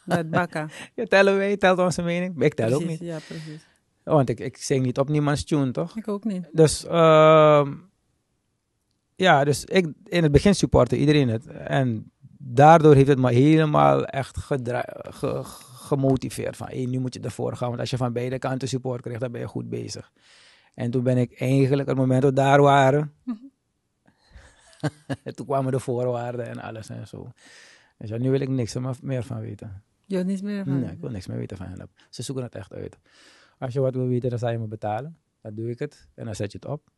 [0.07, 0.71] Dat bakken.
[0.95, 2.43] Ja, tellen wij, telt onze mening.
[2.43, 3.01] Ik tel ook niet.
[3.01, 3.67] Ja, precies.
[4.03, 5.97] Want ik, ik zing niet op niemands tune, toch?
[5.97, 6.49] Ik ook niet.
[6.53, 7.73] Dus, ehm,
[9.17, 11.47] ja, dus ik in het begin supportte iedereen het.
[11.47, 15.41] En daardoor heeft het me helemaal echt ge-
[15.75, 16.57] gemotiveerd.
[16.57, 17.69] Van, hey, nu moet je ervoor gaan.
[17.69, 20.13] Want als je van beide kanten support krijgt, dan ben je goed bezig.
[20.75, 23.13] En toen ben ik eigenlijk, het moment dat we daar waren...
[25.35, 27.31] toen kwamen de voorwaarden en alles en zo.
[27.99, 29.83] Dus ja, nu wil ik niks er meer van weten.
[30.07, 30.81] Je wilt niets meer van.
[30.81, 31.91] Nee, ik wil niks meer weten van hen.
[32.11, 32.99] Ze zoeken het echt uit.
[33.59, 35.19] Als je wat wil weten, dan zou je me betalen.
[35.41, 36.91] Dan doe ik het en dan zet je het op.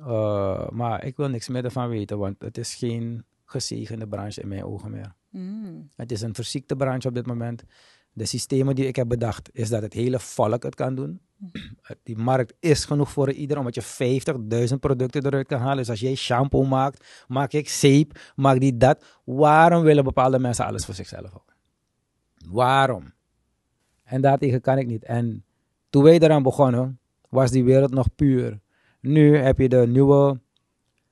[0.00, 4.48] Uh, maar ik wil niks meer ervan weten, want het is geen gezegende branche in
[4.48, 5.14] mijn ogen meer.
[5.28, 5.88] Mm.
[5.96, 7.64] Het is een verziekte branche op dit moment.
[8.12, 11.20] De systemen die ik heb bedacht, is dat het hele volk het kan doen.
[12.02, 15.76] Die markt is genoeg voor ieder, omdat je 50.000 producten eruit kan halen.
[15.76, 19.04] Dus als jij shampoo maakt, maak ik zeep, maak die dat.
[19.24, 21.54] Waarom willen bepaalde mensen alles voor zichzelf houden?
[22.46, 23.12] Waarom?
[24.04, 25.04] En daartegen kan ik niet.
[25.04, 25.44] En
[25.90, 28.60] toen wij eraan begonnen, was die wereld nog puur.
[29.00, 30.40] Nu heb je de nieuwe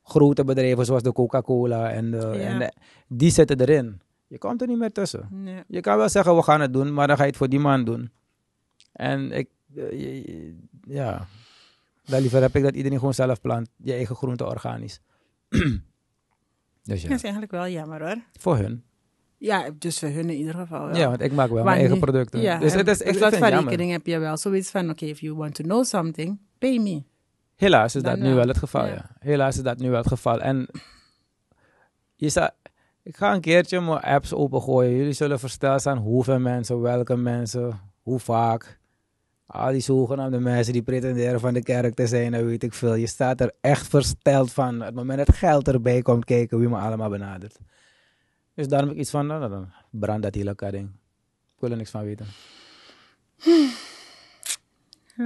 [0.03, 2.33] grote bedrijven zoals de Coca-Cola en, de, Ja.
[2.33, 2.73] en de-
[3.09, 4.01] die zitten erin.
[4.27, 5.29] Je komt er niet meer tussen.
[5.31, 5.63] Nee.
[5.69, 7.59] Je kan wel zeggen, we gaan het doen, maar dan ga je het voor die
[7.59, 8.11] man doen.
[8.93, 10.53] En ik, eh,
[10.89, 11.27] ja,
[12.05, 15.01] dan liever heb ik dat iedereen gewoon zelf plant, je eigen groente organisch.
[15.49, 18.17] dus ja, Dat is eigenlijk wel jammer hoor.
[18.39, 18.83] voor hun.
[19.39, 20.97] Ja, dus voor hun in ieder geval wel.
[20.97, 22.41] Ja, want ik maak wel Maar mijn eigen producten.
[22.41, 23.63] Ja, dus het is, wat voor het jammer.
[23.65, 27.03] rekening heb je wel zoiets van, oké, if you want to know something, pay me.
[27.59, 28.49] Helaas is Dan dat nu wel.
[28.49, 28.93] het geval, Ja.
[28.93, 29.11] ja.
[29.19, 30.41] Helaas is dat nu wel het geval.
[30.41, 30.69] En
[32.15, 32.51] je zou,
[33.03, 34.97] ik ga een keertje mijn apps opengooien.
[34.97, 38.79] Jullie zullen versteld zijn hoeveel mensen, welke mensen, hoe vaak.
[39.47, 42.95] Al die zogenaamde mensen die pretenderen van de kerk te zijn, dat weet ik veel.
[42.95, 44.81] Je staat er echt versteld van.
[44.81, 47.59] Het moment dat geld erbij komt kijken wie me allemaal benadert.
[48.55, 50.89] Dus daarom heb ik iets van, nou, dan brand dat hele ding.
[51.55, 52.27] Ik wil er niks van weten.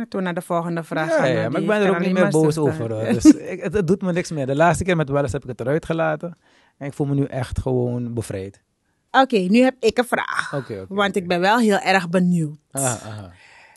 [0.09, 2.59] Toen naar de volgende vraag Ja, ja, maar ik ben er ook niet meer boos
[2.59, 2.89] over.
[3.15, 4.47] Dus ik, het, het doet me niks meer.
[4.47, 6.39] De laatste keer met Welles heb ik het eruit gelaten.
[6.79, 8.63] En ik voel me nu echt gewoon bevrijd.
[9.11, 10.51] Oké, nu heb ik een vraag.
[10.89, 12.57] Want ik ben wel heel erg benieuwd.
[12.71, 13.33] Aha, aha.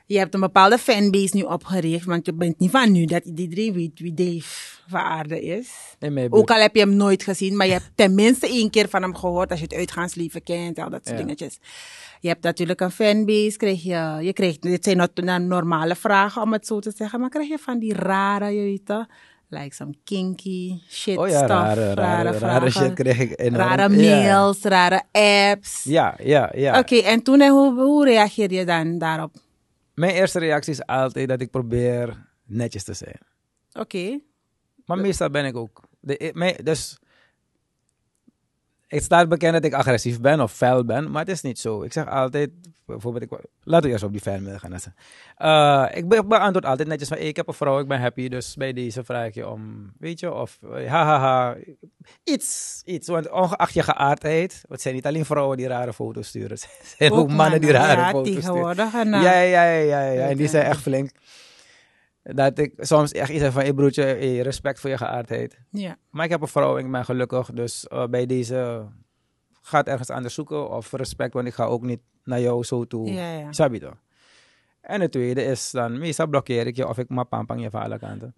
[0.06, 3.73] Je hebt een bepaalde fanbase nu opgericht, want je bent niet van nu dat iedereen
[3.73, 5.69] weet wie Dave van aarde is.
[6.30, 9.15] Ook al heb je hem nooit gezien, maar je hebt tenminste één keer van hem
[9.15, 11.24] gehoord als je het uitgaansleven kent, al dat soort Ja.
[11.24, 11.60] dingetjes.
[12.19, 16.54] Je hebt natuurlijk een fanbase, krijg je, je krijgt, dit zijn not- normale vragen om
[16.54, 19.06] het zo te zeggen, maar krijg je van die rare, je weet toch,
[19.50, 23.56] like some kinky shit Oh ja, stuff, rare, rare, rare vragen, shit kreeg ik enorm.
[23.67, 24.15] rare Ja.
[24.21, 25.84] mails, rare apps.
[25.84, 26.80] Ja, ja, ja.
[26.80, 29.32] Oké, en toen, en hoe, hoe reageer je dan daarop?
[29.93, 33.19] Mijn eerste reactie is altijd dat ik probeer netjes te zijn.
[33.74, 34.19] Oké,
[34.86, 35.82] Maar meestal ben ik ook.
[36.00, 37.00] De, ik- mijn- dus
[38.88, 41.84] het staat bekend dat ik agressief ben of fel ben, maar het is niet zo.
[41.84, 42.50] Ik zeg altijd,
[42.86, 44.74] bijvoorbeeld, ik, laten we eerst op die fanmail gaan.
[45.91, 48.28] Uh, ik be- beantwoord altijd netjes van, hey, ik heb een vrouw, ik ben happy,
[48.28, 51.56] dus bij deze vraag ik je om, weet je, of eh, hahaha,
[52.24, 53.08] iets, iets.
[53.08, 57.12] Want ongeacht je geaardheid, het zijn niet alleen vrouwen die rare foto's sturen, het zijn
[57.12, 58.76] ook, mannen die rare ja, foto's sturen.
[59.15, 60.28] uh, Ja, ja, ja, ja, ja.
[60.30, 61.12] En die zijn echt flink.
[62.34, 65.60] Dat ik soms echt iets heb van, hey broertje, hey, respect voor je geaardheid.
[65.70, 65.98] ja.
[66.10, 67.52] Maar ik heb een vrouw en ik ben gelukkig.
[67.52, 68.86] Dus eh, bij deze
[69.62, 70.70] gaat ergens anders zoeken.
[70.70, 73.12] Of respect, want ik ga ook niet naar jou zo toe.
[73.14, 73.94] Ja, ja.
[74.82, 77.82] En het tweede is dan, meestal blokkeer ik je of ik maar pampang je van
[77.82, 78.34] alle kanten.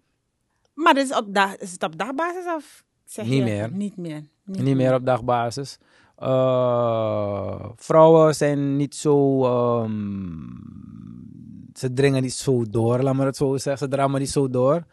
[0.74, 3.42] Maar is, op dag, is het op dagbasis of zeg Niet je?
[3.42, 3.70] meer.
[3.72, 4.22] Niet meer.
[4.44, 5.78] Niet meer op dagbasis.
[6.16, 9.44] Eh, vrouwen zijn niet zo.
[9.44, 10.46] ehm,
[11.78, 13.88] ze dringen niet zo door, laat maar het zo zeggen.
[13.88, 14.84] Ze drammen niet zo door.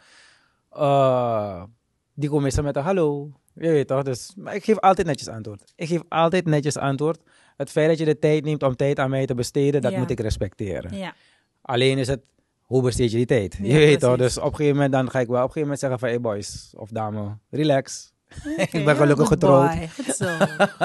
[0.70, 1.64] Eh,
[2.14, 3.30] die komen meestal met een hallo.
[3.54, 4.04] Je weet toch?
[4.04, 5.74] Dus, maar ik geef altijd netjes antwoord.
[5.76, 7.20] Ik geef altijd netjes antwoord.
[7.58, 9.98] Het feit dat je de tijd neemt om tijd aan mij te besteden, dat Ja.
[10.00, 10.98] moet ik respecteren.
[10.98, 11.14] Ja.
[11.62, 12.22] Alleen is het,
[12.62, 13.58] hoe besteed je die tijd?
[13.62, 14.18] Ja, je weet toch?
[14.18, 16.10] Dus op een gegeven moment dan ga ik wel op een gegeven moment zeggen van,
[16.10, 18.14] hey boys of dame, relax.
[18.72, 19.76] Ik ben gelukkig good getrouwd.
[19.78, 19.88] boy.
[19.88, 20.28] Goed zo.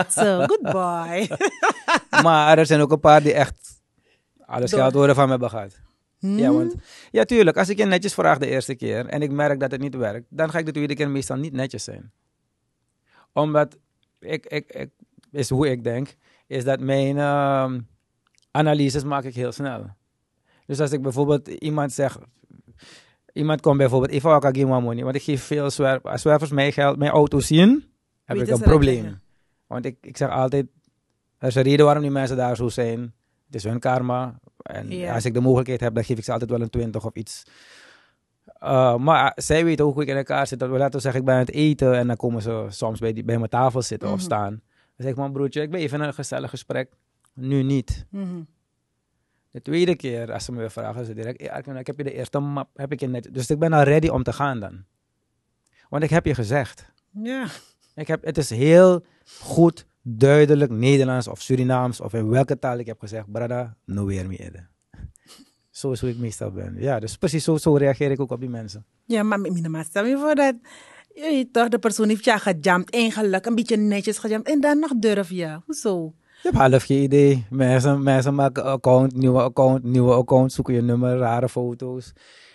[0.01, 0.45] Goed zo.
[0.47, 1.29] Good boy.
[2.27, 3.81] maar er zijn ook een paar die echt
[4.47, 4.81] alles Door.
[4.81, 5.81] geld worden van me hebben gehad.
[6.21, 6.39] Hmm?
[6.39, 6.75] Ja, want,
[7.11, 7.57] ja, tuurlijk.
[7.57, 10.27] Als ik je netjes vraag de eerste keer en ik merk dat het niet werkt,
[10.29, 12.13] dan ga ik de tweede keer meestal niet netjes zijn.
[13.33, 13.79] Omdat
[14.19, 14.91] ik, ik, ik
[15.33, 16.15] is hoe ik denk,
[16.47, 17.81] is dat mijn ehm,
[18.51, 19.87] analyses maak ik heel snel.
[20.67, 22.19] Dus als ik bijvoorbeeld iemand zeg,
[23.33, 26.73] iemand komt bijvoorbeeld, even ook geen money, want ik geef veel zwerf, als zwervers mijn
[26.73, 27.85] geld, mijn auto zien,
[28.25, 29.21] heb ik een probleem.
[29.67, 30.67] Want ik, ik zeg altijd,
[31.39, 33.01] er is een reden waarom die mensen daar zo zijn.
[33.47, 34.41] Het is hun karma.
[34.63, 35.15] En Ja.
[35.15, 37.43] als ik de mogelijkheid heb, dan geef ik ze altijd wel een 20 of iets.
[38.63, 40.59] Uh, maar zij weten ook hoe ik in elkaar zit.
[40.59, 43.13] Dat we laten zeggen, ik ben aan het eten en dan komen ze soms bij,
[43.13, 44.25] die, bij mijn tafel zitten of Mhm.
[44.25, 44.51] staan.
[44.51, 44.61] Dan
[44.97, 46.93] zeg ik, man broertje, ik ben even in een gezellig gesprek.
[47.35, 48.07] Nu niet.
[48.11, 48.41] Mhm.
[49.51, 52.39] De tweede keer, als ze me weer vragen, ze direct, ik heb je de eerste
[52.39, 53.29] map, heb ik je net.
[53.35, 54.85] Dus ik ben al ready om te gaan dan.
[55.89, 56.93] Want ik heb je gezegd.
[57.23, 57.47] Ja.
[57.95, 59.05] Ik heb, het is heel
[59.41, 64.27] goed, duidelijk Nederlands of Surinaams of in welke taal ik heb gezegd, brada, no weer
[64.27, 64.69] meer.
[65.71, 66.77] Zo is hoe ik meestal ben.
[66.79, 68.85] Ja, dus precies zo, zo reageer ik ook op die mensen.
[69.05, 70.55] Ja, maar minimaal stel je voor dat
[71.15, 74.79] je weet toch, de persoon heeft je gejamd, eigenlijk een beetje netjes gejamd en dan
[74.79, 75.61] nog durf je.
[75.65, 76.15] Hoezo?
[76.43, 77.47] Je hebt half geen idee.
[77.51, 82.13] Mensen, mensen maken account, nieuwe account, nieuwe account, zoeken je nummer, rare foto's.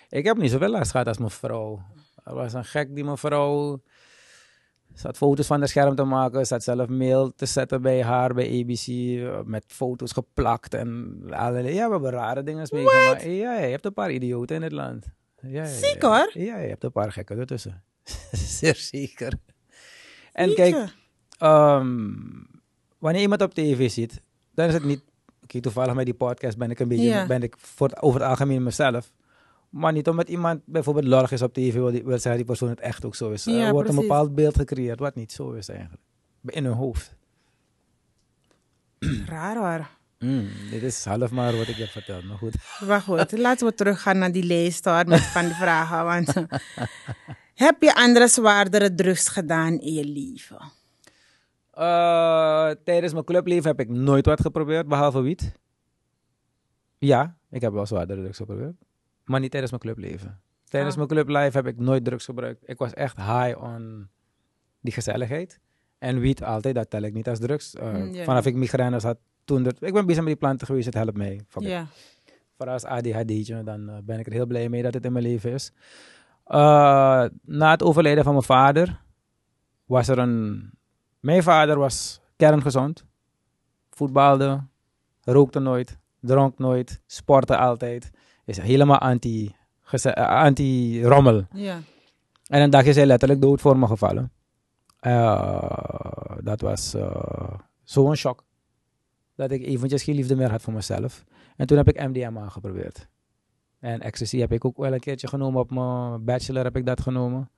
[0.08, 1.80] Ik heb niet zoveel last gehad als mijn vrouw.
[2.24, 3.80] Er was een gek die mijn vrouw
[4.96, 8.60] zat foto's van de scherm te maken, zat zelf mail te zetten bij haar, bij
[8.60, 11.74] ABC, eh, met foto's geplakt en allerlei.
[11.74, 13.22] Ja, we hebben rare dingen meegemaakt.
[13.22, 15.06] Ja, ja, je hebt een paar idioten in het land.
[15.40, 15.66] Ja, ja.
[15.66, 16.30] Ziek, hoor.
[16.32, 17.82] Ja, je hebt een paar gekken ertussen.
[18.58, 19.32] Zeer zeker.
[20.32, 20.94] En kijk,
[21.38, 22.12] ehm,
[22.98, 24.20] wanneer iemand op tv ziet,
[24.54, 25.02] dan is het niet.
[25.46, 28.28] Kijk, toevallig met die podcast ben ik een beetje, ben ik voor het, over het
[28.28, 29.12] algemeen mezelf.
[29.76, 32.68] Maar niet omdat iemand bijvoorbeeld lollig is op tv, wil, die, wil zeggen die persoon
[32.68, 33.44] het echt ook zo is.
[33.44, 36.02] Ja, er wordt een bepaald beeld gecreëerd wat niet zo is eigenlijk.
[36.44, 37.14] In hun hoofd.
[39.26, 39.88] Raar hoor.
[40.18, 42.54] Mm, dit is half maar wat ik heb verteld, maar goed.
[42.86, 46.04] Maar goed, laten we teruggaan naar die lijst hoor, met van die vragen.
[46.04, 46.32] Want,
[47.54, 50.60] heb je andere zwaardere drugs gedaan in je leven?
[51.70, 55.52] Eh, tijdens mijn clubleven heb ik nooit wat geprobeerd, behalve wiet.
[56.98, 58.85] Ja, ik heb wel zwaardere drugs geprobeerd.
[59.26, 60.40] Maar niet tijdens mijn clubleven.
[60.64, 60.96] Tijdens Ah.
[60.98, 62.68] mijn clubleven heb ik nooit drugs gebruikt.
[62.68, 64.08] Ik was echt high on
[64.80, 65.60] die gezelligheid.
[65.98, 67.74] En wiet altijd, dat tel ik niet als drugs.
[67.74, 68.14] Eh, Mm.
[68.14, 69.62] Vanaf ik migraines had toen...
[69.62, 71.40] Dat, ik ben bezig met die planten geweest, het helpt mij.
[71.48, 71.62] Fuck.
[71.62, 71.86] Ja.
[72.56, 75.24] Vooral als ADHD'tje, dan eh, ben ik er heel blij mee dat het in mijn
[75.24, 75.72] leven is.
[76.44, 79.00] Eh, na het overlijden van mijn vader
[79.84, 80.70] was er een...
[81.20, 83.04] Mijn vader was kerngezond.
[83.90, 84.64] Voetbalde,
[85.22, 88.10] rookte nooit, dronk nooit, sportte altijd.
[88.46, 89.54] Is helemaal anti,
[89.90, 91.46] eh, anti-rommel.
[91.52, 91.78] Ja.
[92.46, 94.32] En een dag is hij letterlijk dood voor me gevallen.
[95.00, 98.44] Eh, dat was eh, zo'n shock.
[99.34, 101.24] Dat ik eventjes geen liefde meer had voor mezelf.
[101.56, 103.08] En toen heb ik MDMA geprobeerd.
[103.78, 105.60] En ecstasy heb ik ook wel een keertje genomen.
[105.60, 107.50] Op mijn bachelor heb ik dat genomen.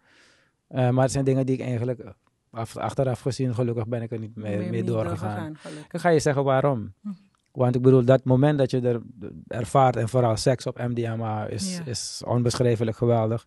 [0.69, 2.15] Maar het zijn dingen die ik eigenlijk
[2.51, 5.57] af- achteraf gezien, gelukkig ben ik er niet mee, mee doorgegaan.
[5.93, 6.93] Ik ga je zeggen waarom.
[7.01, 7.09] Hm.
[7.59, 9.01] Want ik bedoel, dat moment dat je er
[9.49, 11.83] ervaart en vooral seks op MDMA is, Ja.
[11.91, 13.47] is onbeschrijfelijk geweldig.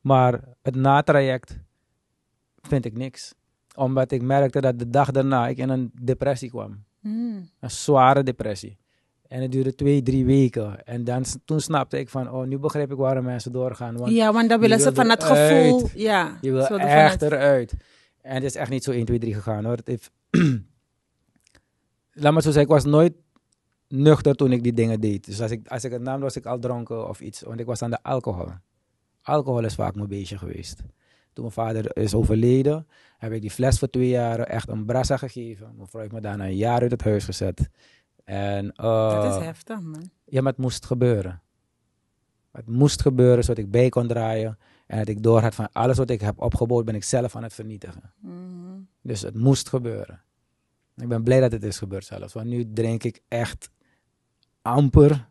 [0.00, 1.58] Maar het natraject
[2.60, 3.34] vind ik niks.
[3.74, 6.84] Omdat ik merkte dat de dag daarna ik in een depressie kwam.
[7.00, 7.48] Hmm.
[7.60, 8.78] Een zware depressie.
[9.28, 10.84] En het duurde twee, drie weken.
[10.84, 13.96] En dan, toen snapte ik van, oh, nu begrijp ik waarom mensen doorgaan.
[13.96, 15.88] Want Ja, want dan willen ze van het gevoel.
[15.94, 17.74] Ja, je wil echt uit- eruit.
[18.20, 19.76] En het is echt niet zo 1, 2, 3 gegaan hoor.
[19.76, 20.10] Het heeft...
[22.12, 23.12] Laat maar zo zeggen, ik was nooit
[23.92, 25.24] nuchter toen ik die dingen deed.
[25.24, 27.40] Dus als ik, als ik het nam, was ik al dronken of iets.
[27.42, 28.48] Want ik was aan de alcohol.
[29.22, 30.76] Alcohol is vaak mijn beestje geweest.
[31.32, 32.86] Toen mijn vader is overleden,
[33.18, 35.72] heb ik die fles voor twee jaar echt een brassa gegeven.
[35.76, 37.68] Mijn vrouw heeft me daarna een jaar uit het huis gezet.
[38.24, 40.10] En, Dat eh, is heftig, man.
[40.24, 41.42] ja, maar het moest gebeuren.
[42.52, 44.58] Het moest gebeuren zodat ik bij kon draaien.
[44.86, 47.42] En dat ik door had van alles wat ik heb opgebouwd, ben ik zelf aan
[47.42, 48.12] het vernietigen.
[48.20, 48.80] Mhm.
[49.00, 50.22] Dus het moest gebeuren.
[50.96, 52.32] Ik ben blij dat het is gebeurd zelfs.
[52.32, 53.70] Want nu drink ik echt
[54.62, 55.28] amper.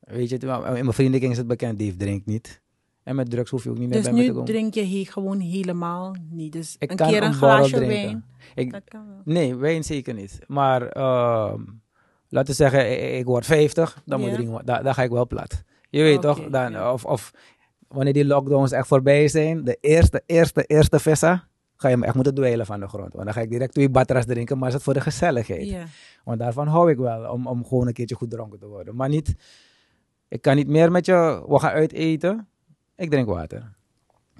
[0.00, 2.60] Weet je, in mijn vriendenkring is het bekend, Dave drinkt niet.
[3.02, 4.46] En met drugs hoef je ook niet meer Dus bij me te nu komen.
[4.46, 6.52] drink je hier gewoon helemaal niet.
[6.52, 7.88] Dus Ik een keer een glaasje drinken.
[8.04, 8.24] wijn.
[8.54, 9.20] Ik, Dat kan wel.
[9.34, 10.38] nee, wijn zeker niet.
[10.46, 11.60] Maar ehm,
[12.28, 15.26] laten we zeggen, ik, ik word 50, dan, moet drinken, dan, dan ga ik wel
[15.26, 15.62] plat.
[15.90, 16.48] Je weet toch?
[16.48, 17.30] Dan, of, of
[17.88, 22.14] wanneer die lockdowns echt voorbij zijn, de eerste, eerste, eerste vissa, ga je me echt
[22.14, 23.12] moeten dweilen van de grond.
[23.12, 25.76] Want dan ga ik direct twee batras drinken, maar is het voor de gezelligheid.
[26.24, 28.96] Want daarvan hou ik wel, om, om gewoon een keertje goed dronken te worden.
[28.96, 29.34] Maar niet,
[30.28, 32.48] ik kan niet meer met je, we gaan uit eten.
[32.96, 33.74] Ik drink water.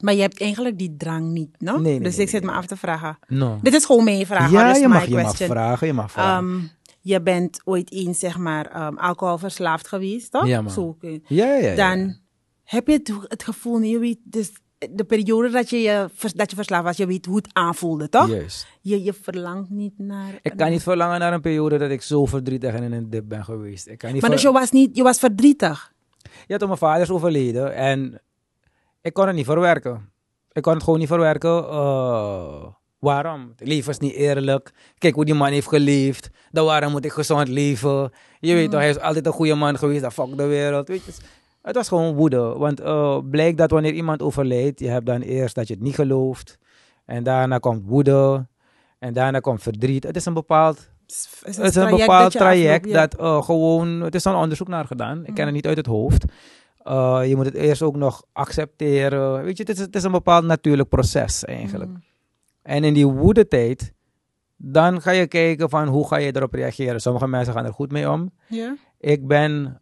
[0.00, 1.72] Maar je hebt eigenlijk die drang niet, no?
[1.72, 3.18] Nee, nee, dus nee, ik zit me af te vragen.
[3.26, 3.58] No.
[3.62, 4.50] Dit is gewoon mijn vraag.
[4.50, 6.48] ja, je mag, je mag vragen, je mag vragen.
[6.48, 6.60] Ehm,
[7.00, 10.46] je bent ooit eens, zeg maar, ehm, alcoholverslaafd geweest, toch?
[10.46, 10.72] Ja, man.
[10.72, 11.06] Zo, oké.
[11.06, 11.74] ja, ja, ja, ja.
[11.74, 12.16] Dan
[12.64, 14.52] heb je het, het gevoel, je weet, dus
[14.92, 18.28] de periode dat je, dat je verslaafd was, je weet hoe het aanvoelde, toch?
[18.28, 18.66] Juist.
[18.80, 20.38] Je, je verlangt niet naar...
[20.42, 23.24] Ik kan niet verlangen naar een periode dat ik zo verdrietig en in een dip
[23.28, 23.86] ben geweest.
[23.86, 25.92] Ik kan niet Maar dus je was, niet, je was verdrietig.
[26.46, 28.20] Ja, toen mijn vader is overleden en
[29.00, 30.10] ik kon het niet verwerken.
[30.52, 31.68] Ik kon het gewoon niet verwerken.
[31.68, 32.66] Eh,
[32.98, 33.52] waarom?
[33.56, 34.72] Het leven is niet eerlijk.
[34.98, 36.30] Kijk hoe die man heeft geleefd.
[36.50, 38.12] Dan waarom moet ik gezond leven?
[38.40, 40.00] Je weet toch, hij is altijd een goede man geweest.
[40.00, 40.88] Dan fuck de wereld.
[40.88, 41.12] Weet je.
[41.66, 42.38] Het was gewoon woede.
[42.38, 45.94] Want eh blijkt dat wanneer iemand overlijdt, je hebt dan eerst dat je het niet
[45.94, 46.58] gelooft.
[47.04, 48.46] En daarna komt woede.
[48.98, 50.04] En daarna komt verdriet.
[50.04, 53.06] Het is een bepaald Het het is een bepaald dat traject afloopt, ja.
[53.06, 55.26] dat eh, gewoon, het is een onderzoek naar gedaan.
[55.26, 56.24] Ik ken het niet uit het hoofd.
[56.78, 59.42] Eh, je moet het eerst ook nog accepteren.
[59.42, 61.90] Weet je, het is, het is een bepaald natuurlijk proces eigenlijk.
[61.90, 62.02] Mm.
[62.62, 63.92] En in die woedetijd,
[64.56, 67.00] dan ga je kijken van hoe ga je erop reageren.
[67.00, 68.32] Sommige mensen gaan er goed mee om.
[68.98, 69.80] Ik ben,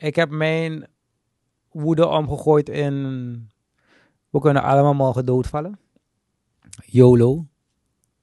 [0.00, 0.86] ik heb mijn
[1.70, 2.94] woede omgegooid in,
[4.30, 5.78] we kunnen allemaal morgen doodvallen.
[6.86, 7.46] YOLO.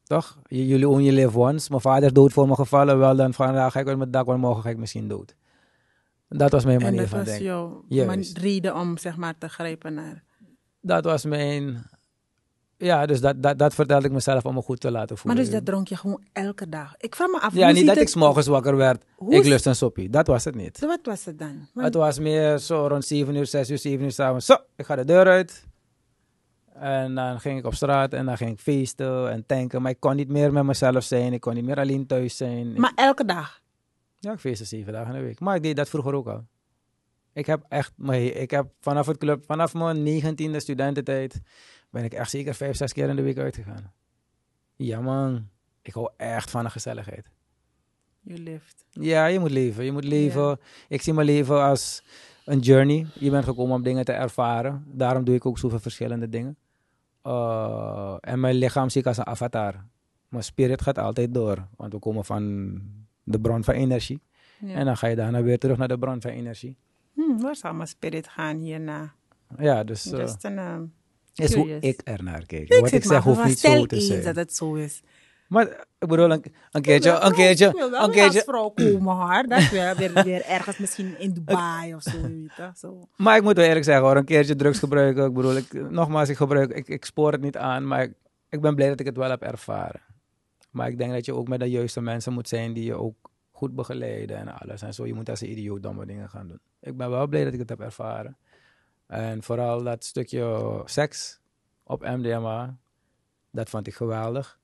[0.03, 0.39] Toch?
[0.47, 1.69] J- Jullie only live once.
[1.69, 2.99] Mijn vader is dood voor me gevallen.
[2.99, 5.35] Wel, dan vandaag ga ik uit mijn dak, want morgen ga ik misschien dood.
[6.29, 7.45] Dat was mijn En manier dat van was denken.
[7.45, 8.33] jouw Juist.
[8.35, 10.23] man- reden om zeg maar te grijpen naar.
[10.81, 11.89] Dat was mijn...
[12.79, 15.43] Ja, dus dat, dat, dat vertelde ik mezelf om me goed te laten Maar voelen.
[15.43, 16.93] dus dat dronk je gewoon elke dag.
[16.97, 18.03] Ik vraag me af, ja, niet dat het...
[18.03, 19.03] ik 's morgens wakker werd.
[19.15, 20.09] Hoe ik lust een soppie.
[20.09, 20.79] Dat was het niet.
[20.79, 21.67] Wat was het dan?
[21.73, 24.45] Want- Het was meer zo rond 7 uur, 6 uur, 7 uur s'avonds.
[24.45, 25.65] Zo, ik ga de deur uit.
[26.73, 29.81] En dan ging ik op straat en dan ging ik feesten en tanken.
[29.81, 31.33] Maar ik kon niet meer met mezelf zijn.
[31.33, 32.79] Ik kon niet meer alleen thuis zijn.
[32.79, 33.61] Maar elke dag.
[34.19, 35.39] ja, ik feestte zeven dagen in de week.
[35.39, 36.45] Maar ik deed dat vroeger ook al.
[37.33, 37.91] Ik heb echt,
[38.33, 41.41] ik heb vanaf het club, vanaf mijn negentiende studententijd,
[41.97, 43.93] ben ik echt zeker vijf, zes keer in de week uitgegaan.
[44.75, 45.49] Ja man,
[45.81, 47.31] ik hou echt van de gezelligheid.
[48.21, 48.85] You lived.
[48.91, 49.83] Ja, je moet leven.
[49.83, 50.59] Je moet leven.
[50.87, 52.03] Ik zie mijn leven als
[52.45, 53.07] een journey.
[53.13, 54.85] Je bent gekomen om dingen te ervaren.
[54.87, 56.57] Daarom doe ik ook zoveel verschillende dingen.
[57.23, 59.85] Uh, en mijn lichaam zie ik als een avatar.
[60.27, 61.67] Mijn spirit gaat altijd door.
[61.75, 62.81] Want we komen van
[63.23, 64.21] de bron van energie.
[64.59, 64.73] Ja.
[64.73, 66.77] En dan ga je daarna weer terug naar de bron van energie.
[67.13, 69.13] Hm, waar zal mijn spirit gaan hierna?
[69.57, 70.93] Ja, dus uh, um,
[71.39, 72.69] is hoe ik ernaar kijk.
[72.69, 74.23] ik Wat ik zeg hoeft niet zo te zijn.
[74.23, 75.01] dat het zo is.
[75.47, 78.41] Maar ik bedoel, een, een keertje, een keertje, Ik wil wel een keertje.
[78.41, 79.43] vrouw komen hoor.
[79.47, 82.21] Dat weer, weer, weer ergens misschien in Dubai of zo.
[82.21, 83.07] Weet je, zo.
[83.15, 85.25] Maar ik moet wel eerlijk zeggen hoor, een keertje drugs gebruiken.
[85.25, 88.13] Ik bedoel, ik, nogmaals, ik gebruik, ik, ik spoor het niet aan, maar ik,
[88.49, 90.01] ik ben blij dat ik het wel heb ervaren.
[90.71, 93.15] Maar ik denk dat je ook met de juiste mensen moet zijn die je ook
[93.51, 94.81] goed begeleiden en alles.
[94.81, 96.59] En zo, je moet als een idioot domme dingen gaan doen.
[96.81, 98.37] Ik ben wel blij dat ik het heb ervaren.
[99.07, 101.39] En vooral dat stukje seks
[101.83, 102.77] op MDMA,
[103.51, 104.59] dat vond ik geweldig.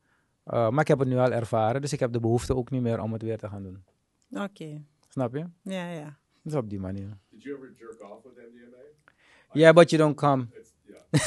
[0.47, 2.81] Uh, maar ik heb het nu al ervaren, dus ik heb de behoefte ook niet
[2.81, 3.83] meer om het weer te gaan doen.
[4.43, 5.45] Oké, Snap je?
[5.61, 6.17] ja, ja.
[6.41, 7.17] Dus op die manier.
[7.29, 8.77] Did you ever jerk off with MDMA?
[9.51, 10.47] Yeah, but you don't come.
[10.53, 11.21] It's yeah,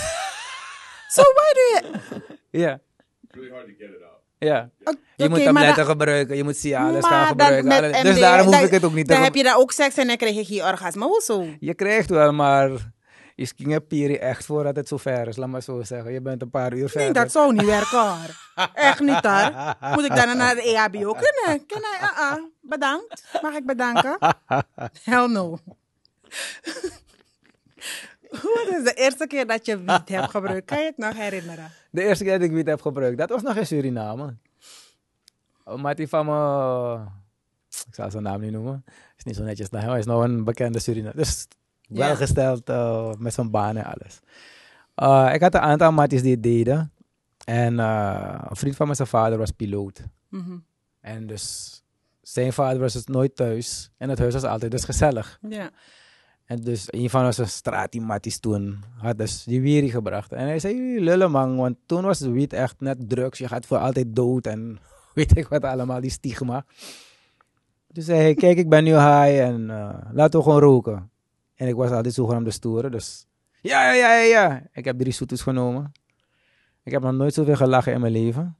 [1.14, 2.22] So why do you...
[2.64, 2.80] Ja,
[3.22, 4.20] it's really hard to get it up.
[4.38, 4.70] ja.
[5.16, 8.02] Je moet tabletten dan- gebruiken, je moet Cialis gaan gebruiken.
[8.04, 9.96] dus daarom hoef dan- ik het ook niet te Dan heb je daar ook seks
[9.96, 11.04] en dan krijg je geen orgasme.
[11.04, 11.44] Hoezo?
[11.60, 12.92] Je krijgt wel, maar
[13.36, 16.12] je ging piri echt voordat het zover is, laat maar zo zeggen.
[16.12, 17.12] Je bent een paar uur Nee, verder.
[17.12, 18.68] dat zou niet werken hoor.
[18.74, 19.76] Echt niet hoor.
[19.94, 21.66] Moet ik dan naar de EHBO kunnen?
[21.66, 22.08] Kan hij?
[22.10, 22.44] Uh -uh.
[22.60, 23.24] Bedankt.
[23.42, 24.18] Mag ik bedanken?
[25.02, 25.58] Hell no.
[28.30, 30.66] Wat is de eerste keer dat je wiet hebt gebruikt?
[30.66, 31.70] Kan je het nog herinneren?
[31.90, 34.36] De eerste keer dat ik wiet heb gebruikt, dat was nog in Suriname.
[35.64, 36.94] Oh, maar die van me,
[37.88, 38.84] ik zal zijn naam niet noemen,
[39.16, 41.16] is niet zo netjes hij is nou een bekende Suriname.
[41.16, 41.46] Dus.
[41.86, 44.20] Welgesteld eh, met zijn baan en alles.
[44.94, 46.92] Eh, ik had een aantal matties die het deden.
[47.44, 50.02] En eh, een vriend van me, zijn vader was piloot.
[50.28, 50.58] Mhm.
[51.00, 51.74] En dus
[52.22, 53.90] zijn vader was dus nooit thuis.
[53.96, 55.38] En het huis was altijd dus gezellig.
[55.48, 55.70] Ja.
[56.44, 60.32] En dus een van onze straatiematties toen had dus die wierie gebracht.
[60.32, 63.38] En hij zei, jullie lullen man, want toen was de wiet echt net drugs.
[63.38, 64.78] Je gaat voor altijd dood en
[65.14, 66.64] weet ik wat allemaal, die stigma.
[67.88, 69.66] Dus zei hij, kijk ik ben nu high en
[70.12, 71.10] laten we gewoon roken.
[71.56, 73.26] En ik was altijd zogenaamd de stoere, dus
[73.60, 74.62] ja, ja, ja, ja.
[74.72, 75.92] Ik heb drie soetes genomen.
[76.82, 78.56] Ik heb nog nooit zoveel gelachen in mijn leven.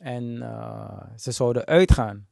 [0.00, 2.26] En eh, ze zouden uitgaan.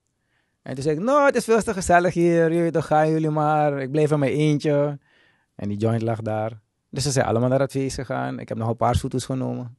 [0.63, 2.53] En toen zei ik, nou, het is veel te gezellig hier.
[2.53, 3.81] Jullie, dan gaan jullie maar.
[3.81, 4.99] Ik bleef in mijn eentje.
[5.55, 6.61] En die joint lag daar.
[6.91, 8.39] Dus ze zijn allemaal naar het feest gegaan.
[8.39, 9.77] Ik heb nog een paar soetes genomen.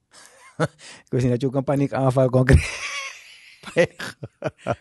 [1.06, 2.95] ik wist niet dat je ook een paniekaanval kon krijgen.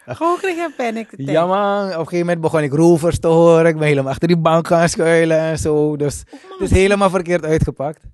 [0.07, 1.29] Gewoon kreeg je panic attack.
[1.29, 3.67] Ja man, op een gegeven moment begon ik rovers te horen.
[3.67, 5.97] Ik ben helemaal achter die bank gaan schuilen en zo.
[5.97, 8.05] Dus het is helemaal verkeerd uitgepakt.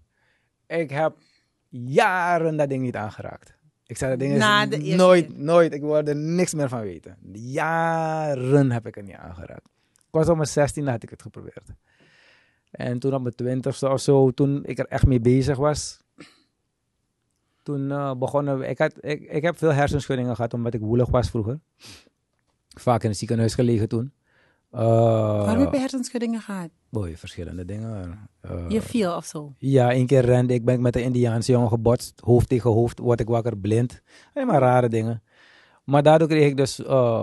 [0.66, 1.16] Ik heb
[1.68, 3.58] jaren dat ding niet aangeraakt.
[3.86, 5.74] Ik zei, dat ding is Na de eerste nooit, nooit.
[5.74, 7.16] Ik wilde er niks meer van weten.
[7.32, 9.68] Jaren heb ik het niet aangeraakt.
[9.96, 11.68] Ik was op mijn 16 had ik het geprobeerd.
[12.70, 16.00] En toen op mijn twintigste of zo, toen ik er echt mee bezig was,
[17.62, 18.66] toen eh, begonnen we.
[18.66, 21.60] Ik, had, ik, ik heb veel hersenschuddingen gehad omdat ik woelig was vroeger.
[22.68, 24.12] Vaak in het ziekenhuis gelegen toen.
[24.70, 26.68] Eh, Waarom heb je hersenschuddingen gehad?
[26.88, 28.18] Boy, verschillende dingen.
[28.40, 29.54] Eh, Je viel of zo?
[29.58, 32.20] ja, één keer rende ik, ben ik met een Indiaanse jongen gebotst.
[32.24, 34.02] Hoofd tegen hoofd, word ik wakker, blind.
[34.32, 35.22] Helemaal rare dingen.
[35.84, 36.74] Maar daardoor kreeg ik dus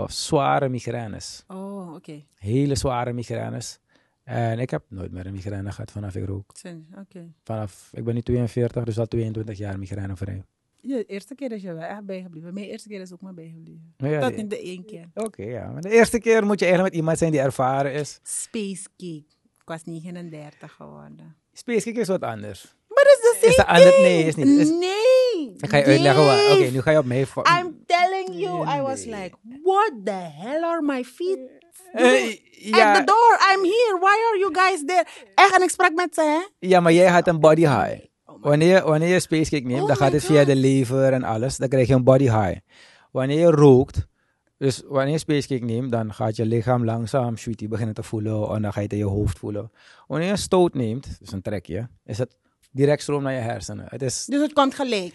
[0.05, 1.43] zware migraines.
[1.47, 2.23] Oh, oké.
[2.35, 3.79] Hele zware migraines.
[4.27, 6.51] En ik heb nooit meer een migraine gehad vanaf ik rook.
[6.99, 7.31] Oké.
[7.43, 10.43] Vanaf, ik ben nu 42, dus al 22 jaar migrainevrij.
[10.81, 12.53] De eerste keer is je wel echt bijgebleven.
[12.53, 13.93] Mijn eerste keer is ook maar bijgebleven.
[13.97, 15.09] Ja, Dat de- niet de één keer.
[15.13, 15.71] Oké, ja.
[15.71, 18.19] Maar de eerste keer moet je eigenlijk met iemand zijn die ervaren is.
[18.23, 19.25] Space Cake.
[19.59, 21.35] Ik was 39 geworden.
[21.53, 22.75] Space Kick is wat anders.
[22.97, 23.89] Maar dat is same Is dat anders?
[23.95, 24.01] thing.
[24.01, 24.47] Nee, is niet.
[24.47, 25.55] Is- Nee.
[25.57, 26.51] Ik ga je uitleggen waar.
[26.51, 27.25] Oké, nu ga je op mij...
[27.25, 29.31] vo- I'm telling you, I was like,
[29.63, 31.39] what the hell are my feet
[31.93, 32.89] Eh, doing ja.
[32.91, 33.37] at the door?
[33.53, 33.97] I'm here.
[33.99, 35.05] Why are you guys there?
[35.35, 36.67] Echt, en ik sprak met ze, hè?
[36.67, 37.99] Ja, maar jij had een body high.
[38.25, 41.57] Wanneer, wanneer je spacecake neemt, Oh dan gaat het via de lever en alles.
[41.57, 42.57] Dan krijg je een body high.
[43.11, 44.07] Wanneer je rookt,
[44.57, 48.49] dus wanneer je spacecake neemt, dan gaat je lichaam langzaam sweetie beginnen te voelen.
[48.49, 49.71] En dan ga je het in je hoofd voelen.
[50.07, 52.37] Wanneer je een stoot neemt, dus een trekje, is het
[52.77, 53.85] direct stroom naar je hersenen.
[53.89, 55.13] Het is, Dus het komt gelijk.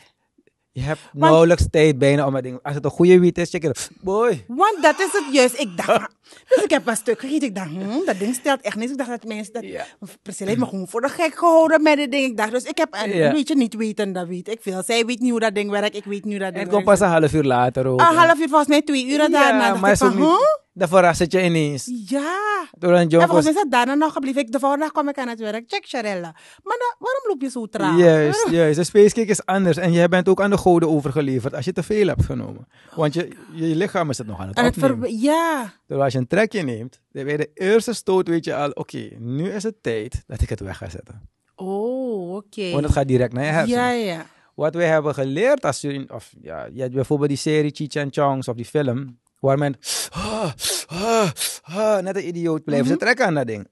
[0.73, 2.59] je hebt nauwelijks tijd bijna om het ding...
[2.63, 4.45] Als het een goede wiet is, check je Boy.
[4.49, 5.61] Want dat is het juist.
[5.61, 6.15] Ik dacht,
[6.49, 7.49] dus ik heb een stuk gegeten.
[7.49, 8.91] Ik dacht, hm, dat ding stelt echt niks.
[8.91, 9.63] Ik dacht dat mensen dat...
[9.65, 9.85] Ja.
[10.23, 12.31] Priscilla heeft me gewoon voor de gek gehouden met dit ding.
[12.31, 13.33] Ik dacht, dus ik heb, en Ja.
[13.33, 14.83] weet je, niet weten, dat weet ik veel.
[14.83, 16.85] Zij weet niet hoe dat ding werkt, ik weet hoe dat En ding het komt
[16.85, 18.01] pas een half uur later ook.
[18.01, 19.69] Een half uur, volgens mij twee uur daarna.
[19.69, 20.39] dacht maar van,
[20.75, 21.91] verrast het je ineens.
[22.07, 22.67] Ja.
[22.79, 24.41] Door een En volgens mij is daarna nog gebleven.
[24.41, 25.65] Ik, de volgende dag kwam ik aan het werk.
[25.67, 26.37] Check, Sharella.
[26.63, 27.99] Maar dan, waarom loop je zo traag?
[27.99, 28.77] Juist, juist.
[28.77, 29.77] De spacecake is anders.
[29.77, 32.69] En jij bent ook aan de goden overgeleverd als je te veel hebt genomen.
[32.95, 34.99] Want je, je lichaam is het nog aan het En het opnemen.
[34.99, 35.19] ver...
[35.19, 35.73] Ja.
[35.81, 39.09] Terwijl als je een trekje neemt, dan bij de eerste stoot weet je al, oké,
[39.19, 41.29] nu is het tijd dat ik het weg ga zetten.
[41.57, 42.71] Oh, oké.
[42.71, 43.83] Want het gaat direct naar je hersenen.
[43.83, 44.27] Ja, ja.
[44.55, 48.15] Wat we hebben geleerd als je, of ja, je hebt bijvoorbeeld die serie Cheech and
[48.15, 49.77] Chongs of die film, waar men
[50.11, 50.53] ah,
[50.87, 51.31] ah,
[51.63, 52.85] ah, net een idioot blijft.
[52.85, 52.93] Mhm.
[52.93, 53.69] Ze trekken aan dat ding.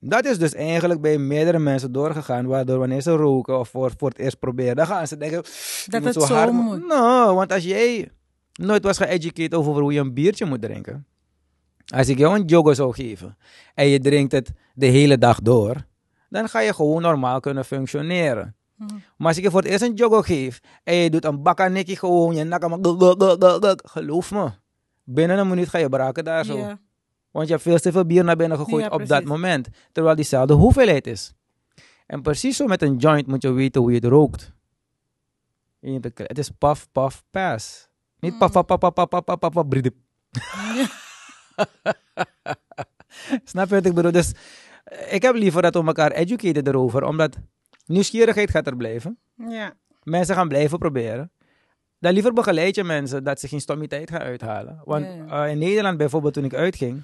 [0.00, 4.08] Dat is dus eigenlijk bij meerdere mensen doorgegaan, waardoor wanneer ze roken of voor, voor
[4.08, 5.42] het eerst proberen, dan gaan ze denken
[5.86, 6.86] Dat het zo hard moet.
[6.86, 8.10] Nou, want als jij
[8.52, 11.06] nooit was geëducated over hoe je een biertje moet drinken,
[11.86, 13.36] als ik jou een jogger zou geven
[13.74, 15.86] en je drinkt het de hele dag door,
[16.28, 18.56] dan ga je gewoon normaal kunnen functioneren.
[18.74, 18.94] Mhm.
[19.16, 21.96] Maar als ik je voor het eerst een jogger geef en je doet een bakkanikkie
[21.96, 24.50] gewoon, je nakken geloof me,
[25.08, 26.76] binnen een minuut ga je braken daar zo.
[27.30, 30.16] Want je hebt veel te veel bier naar binnen gegooid Ja, op dat moment, terwijl
[30.16, 31.34] diezelfde hoeveelheid is.
[32.06, 34.52] En precies zo met een joint moet je weten hoe je het rookt.
[36.14, 37.88] Het is paf, paf, pass.
[38.20, 39.64] Niet paf, paf, paf, paf, paf, paf, paf.
[43.44, 44.12] Snap je wat ik bedoel?
[44.12, 44.32] Dus
[44.84, 47.36] eh, ik heb liever dat we elkaar educaten erover, omdat
[47.86, 49.18] nieuwsgierigheid gaat er blijven.
[49.48, 49.74] Ja.
[50.02, 51.30] Mensen gaan blijven proberen.
[51.98, 54.80] Dan liever begeleid je mensen dat ze geen stommiteit gaan uithalen.
[54.84, 57.02] Want eh, in Nederland bijvoorbeeld toen ik uitging,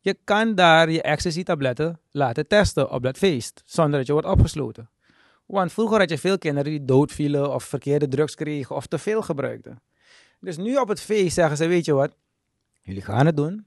[0.00, 4.90] je kan daar je ecstasy-tabletten laten testen op dat feest, zonder dat je wordt opgesloten.
[5.46, 9.22] Want vroeger had je veel kinderen die doodvielen of verkeerde drugs kregen of te veel
[9.22, 9.82] gebruikten.
[10.40, 12.14] Dus nu op het feest zeggen ze, weet je wat,
[12.82, 13.66] jullie gaan het doen.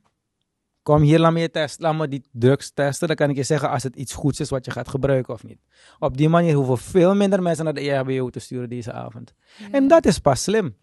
[0.84, 3.08] Kom hier, laat me, je test, laat me die drugs testen.
[3.08, 5.44] Dan kan ik je zeggen als het iets goeds is wat je gaat gebruiken of
[5.44, 5.60] niet.
[6.00, 9.34] Op die manier hoeven veel minder mensen naar de EHBO te sturen deze avond.
[9.72, 10.76] En dat is pas slim.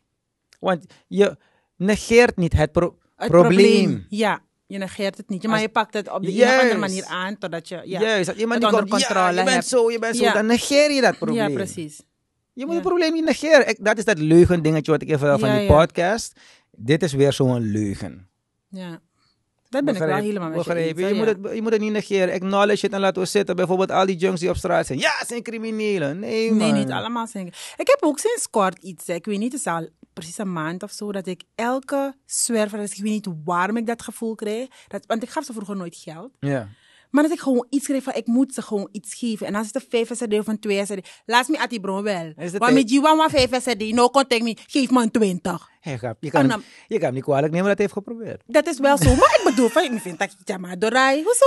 [0.61, 1.37] Want je
[1.77, 4.07] negeert niet het pro- Het probleem.
[4.09, 5.43] Ja, je negeert het niet.
[5.43, 7.83] Maar Als- je pakt het op de een of andere manier aan, totdat je...
[7.85, 9.67] Ja, Juist, dat iemand het die onder komt, ja, controle je bent hebt.
[9.67, 10.33] zo, je bent zo, Ja.
[10.33, 11.49] dan negeer je dat probleem.
[11.49, 11.97] ja precies.
[12.53, 12.79] Je moet Ja.
[12.81, 13.69] het probleem niet negeren.
[13.69, 15.77] Ik, dat is dat leugen dingetje wat ik even van Ja, die ja.
[15.77, 16.41] podcast.
[16.71, 18.29] Dit is weer zo'n leugen.
[18.69, 19.01] Ja.
[19.71, 21.03] Dat ben ik wel Begrijp- helemaal je begrepen?
[21.03, 22.35] eens, Je, moet het, je moet het niet negeren.
[22.35, 23.57] Acknowledge het en laten we zitten.
[23.57, 24.99] Bijvoorbeeld al die junks die op straat zijn.
[24.99, 26.19] Ja, zijn criminelen.
[26.19, 27.47] Nee, Nee, niet allemaal zijn.
[27.77, 30.83] Ik heb ook sinds kort iets, ik weet niet, het is al precies een maand
[30.83, 35.05] of zo, dat ik elke zwerver, ik weet niet waarom ik dat gevoel krijg, dat,
[35.07, 36.31] want ik gaf ze vroeger nooit geld.
[36.41, 36.69] Ja.
[37.11, 39.47] Maar dat ik gewoon iets kreeg van, ik moet ze gewoon iets geven.
[39.47, 42.03] En als het een 5 SRD of een 2 SRD, laat me at die bron
[42.03, 42.33] wel.
[42.37, 45.69] Want met die 1 5 SRD, no contact me, geef me een 20.
[45.81, 48.43] Hey, grap, je, kan hem, je kan hem niet kwalijk nemen dat hij heeft geprobeerd.
[48.47, 49.09] Dat is wel zo.
[49.15, 51.23] Maar ik bedoel, van, ik vind dat je maar doorij.
[51.25, 51.47] Hoezo?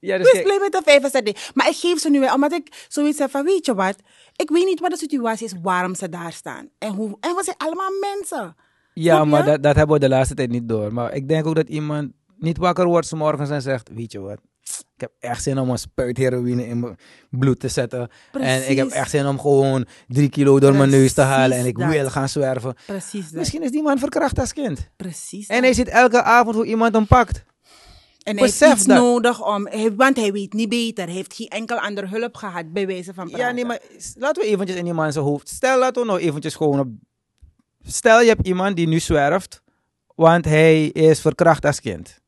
[0.00, 1.50] Ja, dus kijk- blij met de 5 SRD.
[1.54, 3.96] Maar ik geef ze nu wel, omdat ik zoiets heb van, weet je wat?
[4.36, 6.68] Ik weet niet wat de situatie is, waarom ze daar staan.
[6.78, 8.56] En, hoe, en we zijn allemaal mensen.
[8.94, 10.92] Ja, maar dat, dat hebben we de laatste tijd niet door.
[10.92, 14.20] Maar ik denk ook dat iemand niet wakker wordt 's morgens en zegt: Weet je
[14.20, 14.40] wat,
[14.94, 16.96] ik heb echt zin om een spuit heroïne in mijn
[17.30, 18.08] bloed te zetten.
[18.32, 21.56] En ik heb echt zin om gewoon drie kilo door mijn neus te halen.
[21.58, 21.88] En ik dat.
[21.88, 22.74] wil gaan zwerven.
[22.86, 23.32] Precies dat.
[23.32, 24.88] Misschien is die man verkracht als kind.
[24.96, 25.64] Precies En dat.
[25.64, 27.44] hij ziet elke avond hoe iemand hem pakt.
[28.22, 28.96] En hij heeft besef iets dat.
[28.98, 31.04] nodig om, want hij weet niet beter.
[31.04, 33.46] Hij heeft geen enkel andere hulp gehad, bij wijze van praten.
[33.46, 33.80] Ja, nee, maar
[34.14, 35.48] laten we eventjes in die man zijn hoofd.
[35.48, 36.88] Stel, laten we nog eventjes gewoon op.
[37.86, 39.62] Stel, je hebt iemand die nu zwerft,
[40.14, 42.20] want hij is verkracht als kind.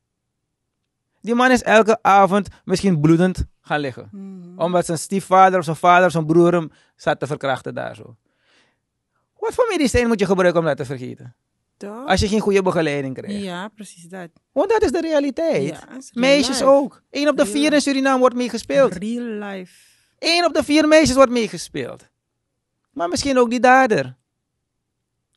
[1.20, 4.08] Die man is elke avond misschien bloedend gaan liggen.
[4.12, 4.58] Mhm.
[4.60, 8.16] Omdat zijn stiefvader of zijn vader of zijn broer hem zat te verkrachten daar zo.
[9.38, 11.34] Wat voor medicijn moet je gebruiken om dat te vergeten?
[11.76, 12.06] Toch?
[12.06, 13.42] Als je geen goede begeleiding krijgt.
[13.42, 14.28] Ja, precies dat.
[14.52, 15.68] Want dat is de realiteit.
[15.68, 16.70] Ja, is Meisjes life.
[16.70, 17.02] ook.
[17.10, 18.94] Eén op de Real vier in Suriname wordt meegespeeld.
[18.94, 19.72] Real life.
[20.18, 22.08] Eén op de vier meisjes wordt meegespeeld.
[22.90, 24.16] Maar misschien ook die dader.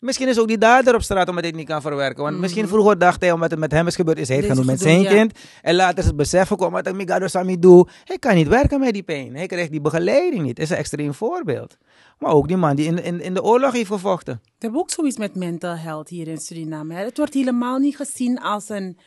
[0.04, 2.24] Misschien is ook die dader op straat omdat hij het niet kan verwerken.
[2.24, 4.66] Want misschien vroeger dacht hij, omdat het met hem is gebeurd, is hij het doen
[4.66, 5.10] met zijn ja.
[5.10, 5.40] kind.
[5.62, 7.88] En later is het besef gekomen dat ik Migado Sami doe.
[8.04, 9.36] Hij kan niet werken met die pijn.
[9.36, 10.56] Hij krijgt die begeleiding niet.
[10.56, 11.78] Dat is een extreem voorbeeld.
[12.20, 14.42] Maar ook die man die in, in, in de oorlog heeft gevochten.
[14.44, 16.94] We hebben ook zoiets met mental health hier in Suriname.
[16.94, 17.04] hè.
[17.04, 18.98] Het wordt helemaal niet gezien als een,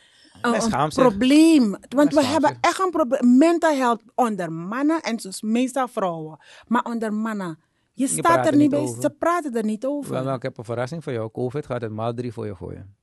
[0.89, 1.77] probleem.
[1.89, 3.37] Want we hebben echt een probleem.
[3.37, 6.39] Mental health onder mannen en dus meestal vrouwen.
[6.67, 7.59] Maar onder mannen.
[7.97, 8.79] Je staat er niet bij.
[8.79, 9.01] over.
[9.01, 10.11] Ze praten er niet over.
[10.11, 11.31] Wel, maar ik heb een verrassing voor jou.
[11.31, 12.95] Covid gaat het maal drie voor je gooien.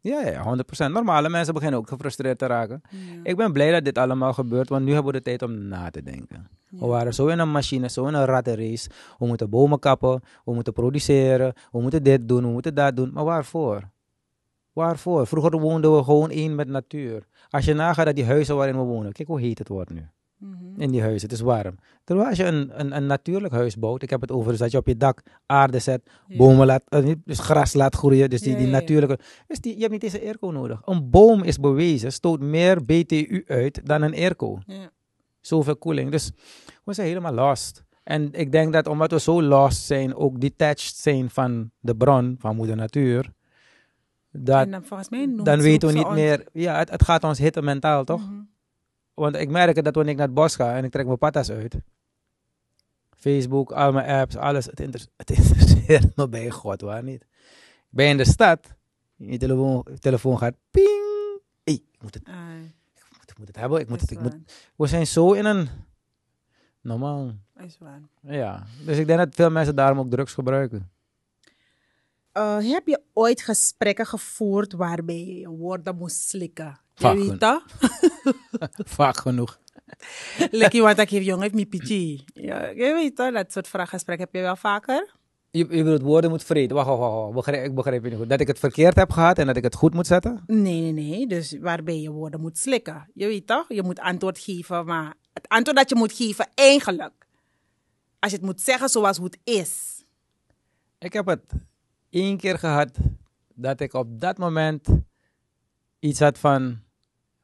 [0.00, 0.56] Ja, ja,
[0.88, 0.92] 100%.
[0.92, 2.82] Normale mensen beginnen ook gefrustreerd te raken.
[3.22, 5.90] Ik ben blij dat dit allemaal gebeurt, want nu hebben we de tijd om na
[5.90, 6.48] te denken.
[6.70, 8.90] We waren zo in een machine, zo in een rattenrace.
[9.18, 13.10] We moeten bomen kappen, we moeten produceren, we moeten dit doen, we moeten dat doen.
[13.12, 13.90] Maar waarvoor?
[14.72, 15.26] Waarvoor?
[15.26, 17.26] Vroeger woonden we gewoon één met natuur.
[17.50, 20.08] Als je nagaat dat die huizen waarin we wonen, kijk hoe heet het wordt nu.
[20.38, 20.80] Mhm.
[20.80, 21.74] In die huizen, het is warm.
[22.04, 24.70] Terwijl als je een, een, een natuurlijk huis bouwt, ik heb het over dus dat
[24.70, 26.36] je op je dak aarde zet, Ja.
[26.36, 29.18] bomen laat, eh, dus gras laat groeien, dus die, die ja, natuurlijke.
[29.46, 30.80] Dus die, je hebt niet eens een airco nodig.
[30.84, 34.58] Een boom is bewezen, stoot meer BTU uit dan een airco.
[34.66, 34.90] Ja.
[35.40, 36.10] Zoveel koeling.
[36.10, 36.32] Dus
[36.84, 37.84] we zijn helemaal lost.
[38.04, 42.36] En ik denk dat omdat we zo lost zijn, ook detached zijn van de bron,
[42.38, 43.32] van moeder natuur,
[44.32, 48.04] dat, en dan dan weten we niet meer, ja, het, het gaat ons hitten mentaal,
[48.04, 48.20] toch?
[48.20, 48.40] Mhm.
[49.18, 51.50] Want ik merk dat wanneer ik naar het bos ga en ik trek mijn patas
[51.50, 51.76] uit.
[53.16, 54.66] Facebook, al mijn apps, alles.
[54.66, 57.22] Het, inter- het interesseert me bij God, waar niet.
[57.22, 58.74] Ik ben in de stad.
[59.16, 61.40] Je telefoon, telefoon gaat ping.
[61.64, 63.80] Hey, ik moet het, ik moet, ik moet het hebben.
[63.80, 64.36] Ik moet het, ik moet,
[64.76, 65.68] we zijn zo in een...
[66.80, 67.34] Normaal.
[67.56, 68.00] Is waar.
[68.20, 68.66] Ja.
[68.84, 70.90] Dus ik denk dat veel mensen daarom ook drugs gebruiken.
[72.32, 76.80] Eh, heb je ooit gesprekken gevoerd waarbij je je woorden moest slikken?
[76.98, 77.62] Vaak Je weet dat?
[78.96, 79.58] Vaak genoeg.
[80.50, 82.24] Lekker want ik heb jong, heeft me pichi.
[82.34, 85.16] Ja, je weet toch, dat soort vraaggesprekken heb je wel vaker?
[85.50, 86.76] Je, je bedoelt woorden moet vreten.
[86.76, 87.22] Wacht, wacht, wacht.
[87.22, 87.34] wacht.
[87.34, 88.28] Begrijp, ik begrijp je niet goed.
[88.28, 90.42] Dat ik het verkeerd heb gehad en dat ik het goed moet zetten?
[90.46, 91.26] Nee, nee, nee.
[91.26, 93.10] Dus waarbij je woorden moet slikken.
[93.14, 93.64] Je weet toch?
[93.68, 97.26] Je moet antwoord geven, maar het antwoord dat je moet geven, eigenlijk.
[98.18, 100.04] Als je het moet zeggen zoals hoe het is.
[100.98, 101.52] Ik heb het
[102.10, 102.90] één keer gehad
[103.54, 104.88] dat ik op dat moment
[105.98, 106.80] iets had van,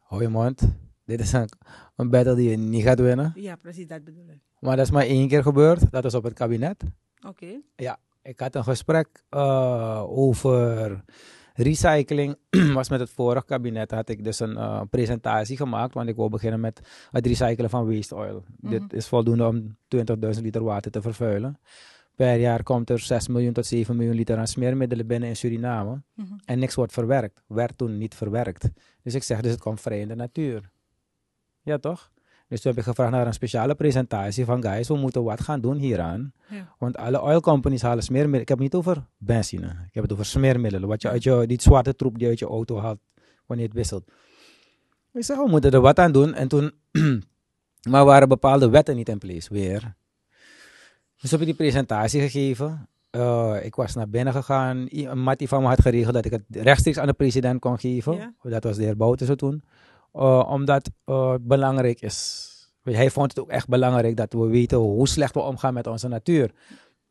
[0.04, 0.62] hou je mond,
[1.04, 1.48] dit is een,
[1.96, 3.32] een battle die je niet gaat winnen.
[3.34, 4.38] Ja, precies, dat bedoel ik.
[4.60, 6.84] Maar dat is maar één keer gebeurd, dat was op het kabinet.
[7.26, 7.60] Oké.
[7.76, 11.04] Ja, ik had een gesprek eh, over
[11.54, 12.36] recycling.
[12.74, 16.28] was met het vorige kabinet had ik dus een eh, presentatie gemaakt, want ik wil
[16.28, 16.80] beginnen met
[17.10, 18.44] het recyclen van waste oil.
[18.56, 19.76] Dit is voldoende om
[20.36, 21.58] 20.000 liter water te vervuilen.
[22.14, 26.02] Per jaar komt er 6 miljoen tot 7 miljoen liter aan smeermiddelen binnen in Suriname.
[26.14, 26.34] Mhm.
[26.44, 27.42] En niks wordt verwerkt.
[27.46, 28.68] Werd toen niet verwerkt.
[29.02, 30.70] Dus ik zeg, dus het komt vrij in de natuur.
[31.62, 32.12] Ja, toch?
[32.48, 35.60] Dus toen heb ik gevraagd naar een speciale presentatie van guys, we moeten wat gaan
[35.60, 36.32] doen hieraan.
[36.48, 36.74] Ja.
[36.78, 38.40] Want alle oil companies halen smeermiddelen.
[38.40, 39.66] Ik heb het niet over benzine.
[39.66, 40.88] Ik heb het over smeermiddelen.
[40.88, 42.98] Wat je uit je, die zwarte troep die uit je auto haalt
[43.46, 44.04] wanneer het wisselt.
[45.12, 46.34] Ik zeg, we moeten er wat aan doen.
[46.34, 46.72] En toen,
[47.90, 49.94] maar waren bepaalde wetten niet in place weer.
[51.24, 52.88] Dus heb ik die presentatie gegeven.
[53.10, 54.86] Eh, ik was naar binnen gegaan.
[54.90, 58.16] Een mattie van me had geregeld dat ik het rechtstreeks aan de president kon geven.
[58.16, 58.32] Ja.
[58.42, 59.64] Dat was de heer Bouterse toen.
[60.12, 62.48] Eh, omdat eh, het belangrijk is.
[62.82, 66.08] Hij vond het ook echt belangrijk dat we weten hoe slecht we omgaan met onze
[66.08, 66.50] natuur.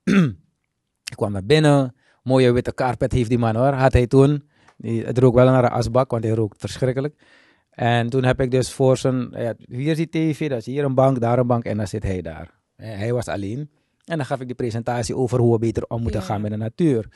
[1.11, 1.95] ik kwam naar binnen.
[2.23, 3.73] Mooie witte carpet heeft die man hoor.
[3.73, 4.49] Had hij toen.
[4.81, 7.15] Het rook wel naar een asbak, want hij rookt verschrikkelijk.
[7.69, 9.27] En toen heb ik dus voor zijn...
[9.31, 11.87] Ja, hier is die tv, dat is hier een bank, daar een bank en dan
[11.87, 12.59] zit hij daar.
[12.75, 13.69] Eh, hij was alleen.
[14.05, 16.25] En dan gaf ik die presentatie over hoe we beter om moeten Ja.
[16.25, 17.07] gaan met de natuur.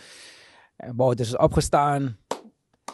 [0.75, 2.17] En Bouters is opgestaan.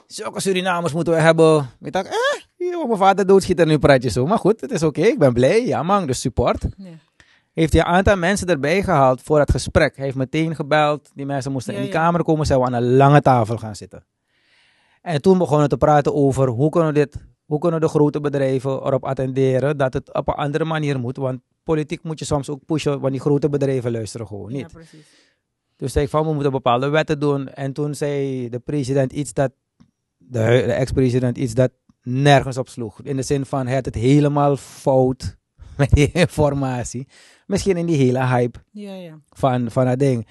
[0.08, 1.70] Zulke Surinamers moeten we hebben.
[1.82, 4.26] Ik dacht, eh, joh, mijn vader doodschiet er nu praatje zo.
[4.26, 5.66] Maar goed, het is oké, ik ben blij.
[5.66, 6.66] Ja man, dus support.
[6.78, 6.89] Ja.
[7.54, 9.96] Heeft hij een aantal mensen erbij gehaald voor het gesprek.
[9.96, 11.12] Hij heeft meteen gebeld.
[11.14, 12.46] Die mensen moesten Ja, in die kamer komen.
[12.46, 14.06] Zij we aan een lange tafel gaan zitten.
[15.02, 18.20] En toen begonnen we te praten over hoe kunnen we dit, hoe kunnen de grote
[18.22, 21.18] bedrijven erop attenderen dat het op een andere manier moet.
[21.18, 24.61] Want politiek moet je soms ook pushen, want die grote bedrijven luisteren gewoon niet.
[24.61, 25.05] Ja, precies.
[25.76, 27.47] Dus zei ik van, we moeten bepaalde wetten doen.
[27.47, 29.51] En toen zei de president iets dat,
[30.18, 33.01] de ex-president iets dat nergens op sloeg.
[33.01, 35.38] In de zin van, hij had het helemaal fout
[35.78, 37.07] met die informatie.
[37.47, 39.20] Misschien in die hele hype Ja, ja.
[39.30, 40.28] van, van dat ding.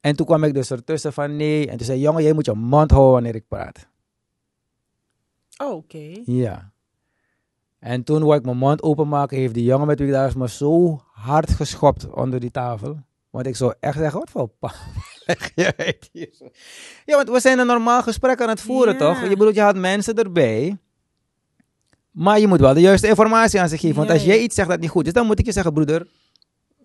[0.00, 1.68] En toen kwam ik dus ertussen van, nee.
[1.70, 3.88] En toen zei jongen, jij moet je mond houden wanneer ik praat.
[5.56, 6.22] Oh, oké.
[6.24, 6.72] Ja.
[7.78, 10.34] En toen wou ik mijn mond openmaken, heeft die jongen met wie ik daar was
[10.34, 13.00] me zo hard geschopt onder die tafel.
[13.30, 14.72] Want ik zou echt zeggen, wat voor pa?
[17.06, 18.98] Ja, want we zijn een normaal gesprek aan het voeren, Ja.
[18.98, 19.22] toch?
[19.22, 20.76] Je bedoelt, je had mensen erbij.
[22.10, 23.96] Maar je moet wel de juiste informatie aan ze geven.
[23.96, 25.72] Want Ja, als jij iets zegt dat niet goed is, dan moet ik je zeggen,
[25.72, 26.06] broeder,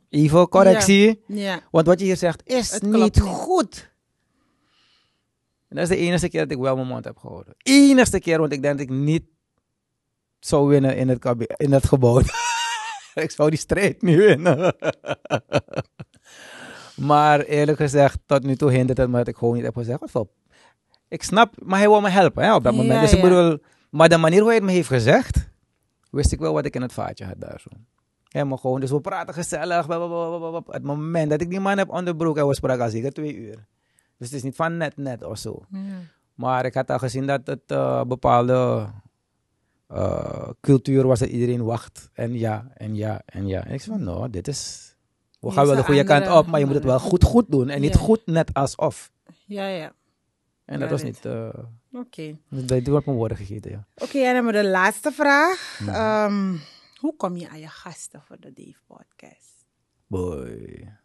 [0.10, 1.24] even correctie.
[1.28, 1.60] Ja.
[1.72, 3.24] Want wat je hier zegt is Het niet klopt niet.
[3.24, 3.92] goed.
[5.70, 7.54] En dat is de enige keer dat ik wel mijn mond heb gehouden.
[7.58, 9.24] Enigste keer, want ik denk dat ik niet
[10.46, 12.22] zou winnen in het, in het gebouw.
[13.14, 14.76] ik zou die strijd niet winnen.
[17.12, 20.00] maar eerlijk gezegd, tot nu toe hindert het me dat ik gewoon niet heb gezegd.
[20.00, 20.28] Wat voor...
[21.08, 22.94] Ik snap, maar hij wil me helpen hè, op dat moment.
[22.94, 23.24] Ja, dus ik ja.
[23.24, 23.58] bedoel,
[23.90, 25.50] maar de manier hoe hij het me heeft gezegd,
[26.12, 27.70] wist ik wel wat ik in het vaatje had daar zo.
[28.28, 29.86] Helemaal gewoon, dus we praten gezellig.
[29.86, 30.62] bla.
[30.68, 33.68] Het moment dat ik die man heb onderbroek en we spraken al zeker twee uur.
[34.18, 35.66] Dus het is niet van net net of zo.
[35.70, 35.80] Ja.
[36.34, 38.88] Maar ik had al gezien dat het eh, bepaalde
[39.94, 42.10] eh, cultuur was dat iedereen wacht.
[42.14, 43.66] En ja, en ja, en ja.
[43.66, 44.92] En ik zei van, nou, dit is...
[45.40, 47.70] We gaan wel de goede kant op, maar je moet het wel goed goed doen.
[47.70, 49.12] En niet goed net alsof.
[49.46, 49.94] Ja, ja.
[50.66, 51.26] En dat was niet...
[51.26, 51.50] eh
[51.92, 52.38] Oké.
[52.50, 53.88] dat wordt mijn woorden gegeten, ja.
[53.96, 55.80] Oké, en dan maar de laatste vraag.
[55.88, 56.58] Ehm,
[57.00, 59.66] hoe kom je aan je gasten voor de Dave Podcast?
[60.08, 60.98] Boy.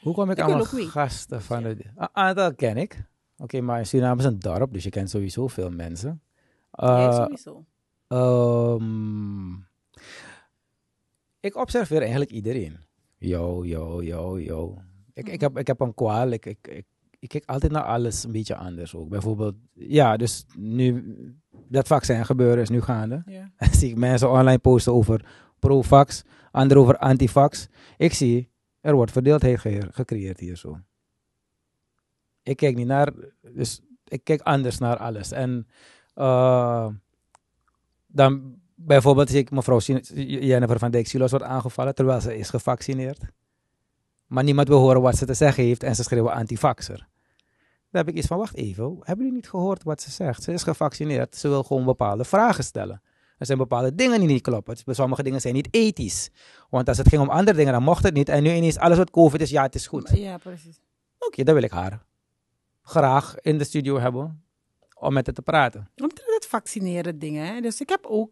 [0.00, 1.76] Hoe kom ik, aan mijn gasten van de...
[1.96, 3.04] Een aantal ken ik.
[3.36, 6.22] Oké, maar in Suriname is een dorp, dus je kent sowieso veel mensen.
[6.76, 7.64] Jij Eh, sowieso.
[8.08, 9.52] Ehm,
[11.40, 12.76] ik observeer eigenlijk iedereen.
[13.18, 14.78] Yo, yo, yo, yo.
[15.12, 16.28] Ik, ik, heb, ik heb een kwaal.
[16.30, 16.84] Ik, ik, ik,
[17.18, 19.08] ik kijk altijd naar alles een beetje anders ook.
[19.08, 21.04] Bijvoorbeeld, ja, dus nu
[21.68, 23.22] dat vaccin gebeuren is nu gaande.
[23.26, 23.50] Ja.
[23.78, 25.26] Zie ik mensen online posten over
[25.58, 27.68] pro-vax, anderen over anti-vax.
[27.96, 28.50] Ik zie,
[28.80, 30.78] er wordt verdeeldheid ge- gecreëerd hier zo.
[32.42, 35.32] Ik kijk niet naar, dus ik kijk anders naar alles.
[35.32, 35.66] En
[36.14, 36.88] eh,
[38.06, 43.20] dan bijvoorbeeld zie ik mevrouw Jennifer van Dijk Silos wordt aangevallen terwijl ze is gevaccineerd.
[44.26, 47.06] Maar niemand wil horen wat ze te zeggen heeft en ze schreeuwen anti-vaxer.
[47.90, 50.42] Dan heb ik iets van, wacht even, hebben jullie niet gehoord wat ze zegt?
[50.42, 53.02] Ze is gevaccineerd, ze wil gewoon bepaalde vragen stellen.
[53.38, 54.76] Er zijn bepaalde dingen die niet kloppen.
[54.84, 56.30] Het- Sommige dingen zijn niet ethisch.
[56.70, 58.28] Want als het ging om andere dingen, dan mocht het niet.
[58.28, 60.02] En nu ineens alles wat COVID is, ja, het is goed.
[60.10, 60.80] Oké, Ja, precies.
[61.36, 62.02] dan wil ik haar
[62.82, 64.44] graag in de studio hebben
[65.04, 65.90] om met haar te praten.
[65.96, 67.46] Omtrent het vaccineren dingen.
[67.46, 67.60] Hè?
[67.60, 68.30] Dus ik heb ook,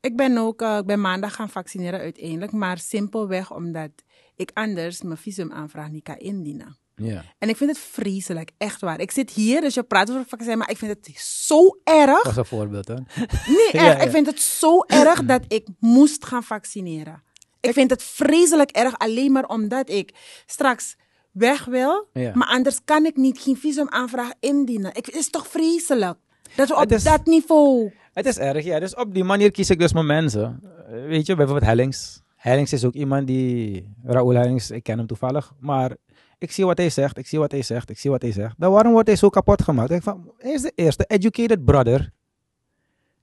[0.00, 3.90] ik ben ook, eh, ik ben maandag gaan vaccineren uiteindelijk, maar simpelweg omdat
[4.36, 6.76] ik anders mijn visumaanvraag niet kan indienen.
[6.94, 7.24] Ja.
[7.38, 9.00] En ik vind het vreselijk, echt waar.
[9.00, 12.22] Ik zit hier, dus je praat over het vaccin, maar ik vind het zo erg.
[12.22, 12.94] Dat is een voorbeeld, hè?
[12.94, 13.96] Nee, Ja, echt.
[13.96, 13.98] ja.
[13.98, 17.22] Ik vind het zo erg dat ik moest gaan vaccineren.
[17.60, 20.14] Ik vind het vreselijk erg alleen maar omdat ik
[20.46, 20.96] straks
[21.38, 22.06] weg wil.
[22.12, 22.30] Ja.
[22.34, 24.94] Maar anders kan ik niet geen visumaanvraag indienen.
[24.94, 26.18] Ik, het is toch vreselijk?
[26.56, 27.92] Dat we op is- dat niveau...
[28.12, 28.78] Het is erg, ja.
[28.80, 30.60] Dus op die manier kies ik dus mijn mensen.
[30.86, 32.22] Eh, Weet je, bijvoorbeeld Hellings.
[32.36, 33.94] Hellings is ook iemand die...
[34.04, 35.52] Raoul Hellings, ik ken hem toevallig.
[35.60, 35.96] Maar
[36.38, 38.54] ik zie wat hij zegt, ik zie wat hij zegt, ik zie wat hij zegt.
[38.58, 39.90] Dan waarom wordt hij zo kapot gemaakt?
[39.90, 42.10] Ik van, hij is de eerste educated brother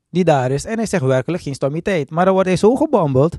[0.10, 0.66] die daar is.
[0.66, 2.10] En hij zegt werkelijk geen stommiteit.
[2.10, 3.38] Maar dan wordt hij zo gebombeld.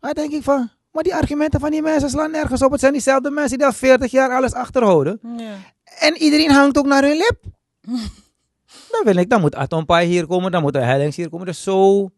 [0.00, 0.70] Dan denk ik van...
[0.96, 2.70] Maar die argumenten van die mensen slaan nergens op.
[2.70, 5.20] Het zijn diezelfde mensen die al 40 jaar alles achterhouden.
[5.36, 5.54] Ja.
[5.98, 7.38] En iedereen hangt ook naar hun lip.
[8.92, 11.46] dan wil ik, dan moet Atompai hier komen, dan moet de Hellings hier komen.
[11.46, 12.10] Dus zo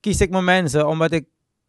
[0.00, 1.24] kies ik mijn mensen, omdat ik,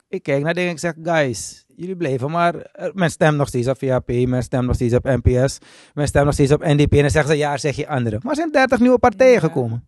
[0.08, 3.48] ik kijk naar dingen en ik zeg, guys, jullie blijven maar, eh, men stemt nog
[3.48, 5.58] steeds op VHP, men stemt nog steeds op NPS,
[5.94, 6.94] men stemt nog steeds op NDP.
[6.94, 8.20] En dan zeggen ze, ja, zeg je andere.
[8.22, 9.40] Maar er zijn 30 nieuwe partijen Ja.
[9.40, 9.88] gekomen.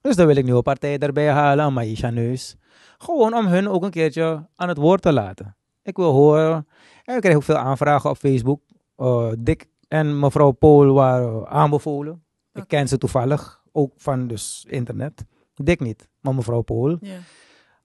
[0.00, 2.56] Dus dan wil ik nieuwe partijen erbij halen, een Maïsha Neus.
[2.98, 5.56] Gewoon om hun ook een keertje aan het woord te laten.
[5.82, 6.66] Ik wil horen,
[7.04, 8.60] en ik krijg ook veel aanvragen op Facebook.
[8.96, 12.22] Eh, Dick en mevrouw Pool waren aanbevolen.
[12.52, 15.24] Ik ken ze toevallig, ook van dus internet.
[15.54, 16.98] Dick niet, maar mevrouw Pool.
[17.00, 17.18] Ja.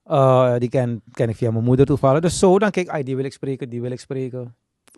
[0.04, 2.20] Eh, die ken, ken ik via mijn moeder toevallig.
[2.22, 4.56] Dus zo, dan kijk ik, die wil ik spreken, die wil ik spreken.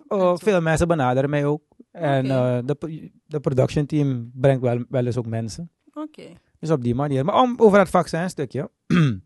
[0.08, 1.62] Eh, veel mensen benaderen mij ook.
[1.92, 5.72] En eh, de, de production team brengt wel, wel eens ook mensen.
[5.94, 6.24] Oké.
[6.60, 7.26] Dus op die manier.
[7.26, 8.70] Maar om, over het vaccin stukje.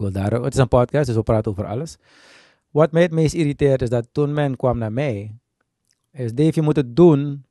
[0.00, 1.96] wil daar, het is een podcast, dus we praten over alles.
[2.70, 5.34] Wat mij het meest irriteert is dat toen men kwam naar mij.
[6.12, 7.44] Is Dave, je moet het doen.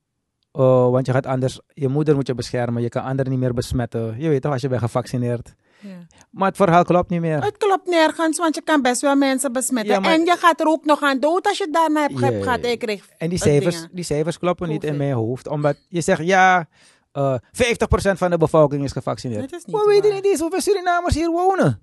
[0.52, 2.82] eh, want je gaat anders, je moeder moet je beschermen.
[2.82, 4.16] Je kan anderen niet meer besmetten.
[4.20, 5.54] Je weet toch, als je bent gevaccineerd.
[5.80, 5.89] Ja.
[6.32, 7.43] Maar het verhaal klopt niet meer.
[7.43, 9.93] Het klopt nergens, want je kan best wel mensen besmetten.
[9.93, 12.39] Ja, maar- En je gaat er ook nog aan dood als je daarna hebt ge-
[12.41, 12.64] gehad.
[12.66, 13.89] Ik kreeg En die cijfers, dingen.
[13.93, 15.47] die cijfers kloppen niet in mijn hoofd.
[15.47, 16.68] Omdat je zegt, ja,
[17.12, 19.41] eh 50% van de bevolking is gevaccineerd.
[19.50, 21.82] Dat is niet We weten niet eens hoeveel Surinamers hier wonen.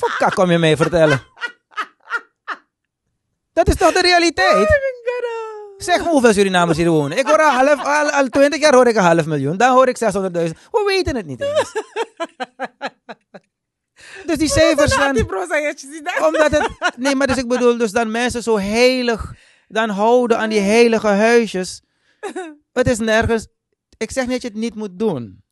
[0.00, 1.22] Wat kak kom je mee vertellen?
[3.52, 4.80] Dat is toch de realiteit?
[5.76, 7.18] Zeg me hoeveel Surinamers hier wonen.
[7.18, 9.56] Ik hoor al, half, al, al 20 jaar hoor ik een half miljoen.
[9.56, 10.08] Dan hoor ik 600.000.
[10.70, 11.72] We weten het niet eens.
[14.26, 14.94] Dus die cijfers
[16.02, 16.26] dat.
[16.26, 16.96] omdat het.
[16.96, 19.34] Nee, maar dus ik bedoel, dus dan mensen zo heilig
[19.68, 21.82] dan houden aan die heilige huisjes.
[22.72, 23.48] Het is nergens.
[23.96, 25.44] Ik zeg niet dat je het niet moet doen.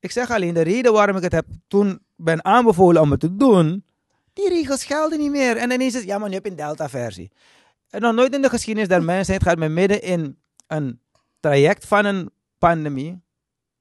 [0.00, 3.36] Ik zeg alleen de reden waarom ik het heb toen ben aanbevolen om het te
[3.36, 3.84] doen.
[4.32, 5.56] Die regels gelden niet meer.
[5.56, 7.30] En ineens is ja, maar nu heb je een Delta-versie.
[7.90, 11.00] En nog nooit in de geschiedenis der mensheid gaat men midden in een
[11.40, 13.22] traject van een pandemie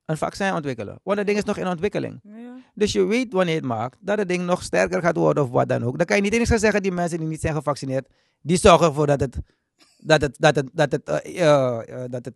[0.05, 0.99] een vaccin ontwikkelen.
[1.03, 2.19] Want dat ding is nog in ontwikkeling.
[2.23, 2.55] Ja.
[2.73, 5.49] Dus je weet wanneer je het maakt, dat het ding nog sterker gaat worden of
[5.49, 5.97] wat dan ook.
[5.97, 8.07] Dan kan je niet eens gaan zeggen, die mensen die niet zijn gevaccineerd,
[8.41, 9.37] die zorgen ervoor dat het,
[9.97, 12.35] dat het, dat het, dat het, eh, eh, eh, dat het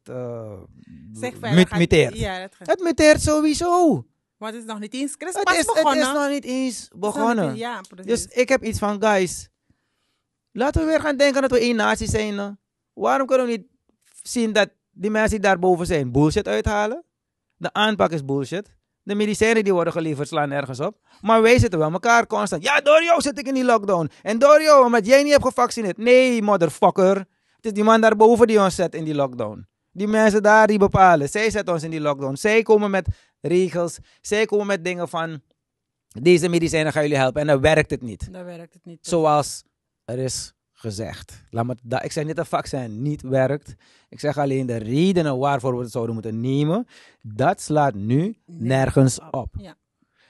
[1.14, 2.18] Zeg mut- muteert.
[2.18, 2.68] Ja, dat gaat.
[2.68, 4.06] Het muteert sowieso.
[4.38, 5.12] Want het is nog niet eens.
[5.18, 6.02] Het is Het pas is, het begonnen.
[6.08, 7.50] is nog niet eens Het is nog niet begonnen.
[7.50, 8.12] eens- Ja, precies.
[8.26, 9.50] Dus ik heb iets van, guys,
[10.52, 12.38] laten we weer gaan denken dat we één natie zijn.
[12.38, 12.50] hè.
[12.94, 13.66] Waarom kunnen we niet
[14.24, 17.04] zien dat die mensen die daarboven zijn bullshit uithalen?
[17.58, 18.76] De aanpak is bullshit.
[19.04, 20.98] De medicijnen die worden geleverd slaan nergens op.
[21.22, 22.64] Maar wij zitten wel elkaar constant.
[22.64, 24.10] Ja, door jou zit ik in die lockdown.
[24.22, 25.98] En door jou, omdat jij niet hebt gevaccineerd.
[25.98, 27.16] Nee, motherfucker.
[27.56, 29.68] Het is die man daarboven die ons zet in die lockdown.
[29.98, 31.30] Die mensen daar die bepalen.
[31.30, 32.36] Zij zetten ons in die lockdown.
[32.36, 33.08] Zij komen met
[33.42, 33.98] regels.
[34.22, 35.42] Zij komen met dingen van...
[36.08, 37.42] Deze medicijnen gaan jullie helpen.
[37.42, 38.34] En dan werkt het niet.
[38.34, 38.98] Dan werkt het niet.
[39.02, 39.64] Zoals
[40.06, 41.44] er is gezegd.
[41.50, 43.76] Laat me, da- ik zeg niet dat vaccin niet werkt.
[44.10, 46.88] Ik zeg alleen de redenen waarvoor we het zouden moeten nemen.
[47.22, 49.56] Dat slaat nu nergens op.
[49.58, 49.76] Ja.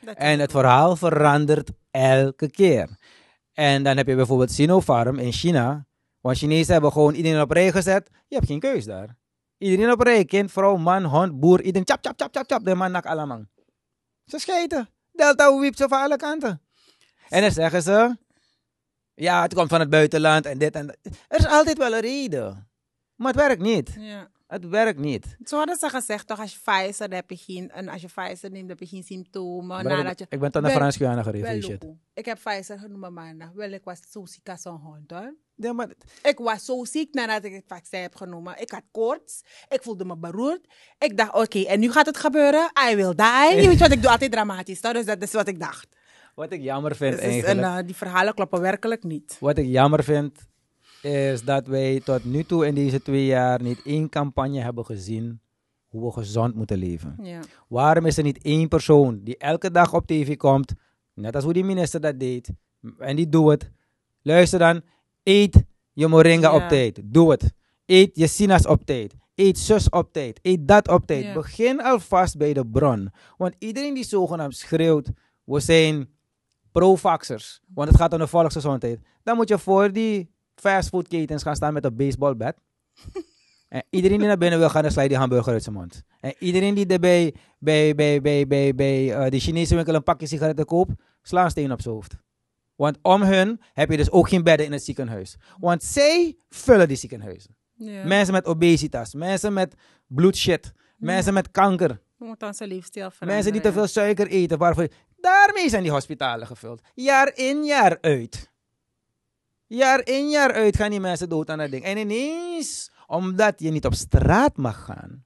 [0.01, 2.89] Dat En het verhaal verandert elke keer.
[3.53, 5.85] En dan heb je bijvoorbeeld Sinopharm in China.
[6.21, 8.09] Want Chinezen hebben gewoon iedereen op rij gezet.
[8.27, 9.17] Je hebt geen keus daar.
[9.57, 10.25] Iedereen op rij.
[10.25, 11.61] Kind, vrouw, man, hond, boer.
[11.61, 12.63] Iedereen chap, chap, chap, chap, chap.
[12.65, 13.45] De man nak allemaal.
[14.25, 14.89] Ze schijten.
[15.11, 16.61] Delta wiept ze van alle kanten.
[17.29, 18.17] En dan zeggen ze...
[19.13, 20.97] Ja, het komt van het buitenland en dit en dat.
[21.27, 22.69] Er is altijd wel een reden.
[23.15, 23.95] Maar het werkt niet.
[23.99, 24.29] Ja.
[24.47, 25.37] Het werkt niet.
[25.43, 28.51] Zo hadden ze gezegd, toch, als je Pfizer heb je geen, en als je Pfizer
[28.51, 29.83] neemt, heb je geen symptomen.
[29.83, 31.63] Nadat ik, je, ik ben tot naar Wel- Frans Guyana gereden.
[31.63, 31.85] shit.
[32.13, 33.51] Ik heb Pfizer genomen maandag.
[33.51, 35.35] Wel, ik was zo ziek als een hond, hoor.
[35.57, 35.89] Ja, maar
[36.23, 38.61] Ik was zo ziek nadat ik het vaccin heb genomen.
[38.61, 39.43] Ik had koorts.
[39.69, 40.67] Ik voelde me beroerd.
[40.99, 42.71] Ik dacht, oké, en nu gaat het gebeuren.
[42.91, 43.55] I will die.
[43.61, 44.79] Je weet wat, ik doe altijd dramatisch.
[44.79, 44.93] Toch?
[44.93, 45.87] Dus dat is wat ik dacht.
[46.35, 47.59] wat ik jammer vind Dus eigenlijk...
[47.59, 49.37] en, eh, die verhalen kloppen werkelijk niet.
[49.39, 50.47] Wat ik jammer vind,
[51.01, 55.41] is dat wij tot nu toe in deze twee jaar niet één campagne hebben gezien
[55.87, 57.15] hoe we gezond moeten leven.
[57.21, 57.39] Ja.
[57.67, 60.73] Waarom is er niet één persoon die elke dag op tv komt,
[61.13, 62.49] net als hoe die minister dat deed,
[62.99, 63.71] en die doet het.
[64.21, 64.81] Luister dan,
[65.27, 65.63] eet
[65.93, 67.01] je moringa op tijd.
[67.03, 67.53] Doe het.
[67.85, 69.15] Eet je sinaas op tijd.
[69.35, 70.39] Eet zus op tijd.
[70.41, 71.23] Eet dat op tijd.
[71.23, 71.33] Ja.
[71.33, 73.11] Begin alvast bij de bron.
[73.37, 75.09] Want iedereen die zogenaamd schreeuwt,
[75.43, 76.09] we zijn
[76.71, 78.99] pro-vaxxers, want het gaat om de volksgezondheid.
[79.23, 82.55] Dan moet je voor die fastfoodketens gaan staan met een baseballbat.
[83.67, 86.03] En iedereen die naar binnen wil gaan, dan sla je die hamburger uit zijn mond.
[86.19, 90.03] En iedereen die er bij, bij, bij, bij, bij, bij eh, die Chinese winkel een
[90.03, 92.17] pakje sigaretten koopt, sla een steen op zijn hoofd.
[92.77, 95.37] Want om hun heb je dus ook geen bedden in het ziekenhuis.
[95.59, 97.55] Want zij vullen die ziekenhuizen.
[97.73, 98.05] Ja.
[98.05, 99.75] Mensen met obesitas, mensen met
[100.07, 103.33] bloedshit, mensen met kanker, We moeten onze leefstijl veranderen.
[103.33, 104.57] mensen die te veel suiker eten.
[104.57, 106.81] Waarvoor, daarmee zijn die hospitalen gevuld.
[106.93, 108.51] Jaar in, jaar uit.
[109.67, 111.83] Jaar in, jaar uit gaan die mensen dood aan dat ding.
[111.83, 115.25] En ineens, omdat je niet op straat mag gaan.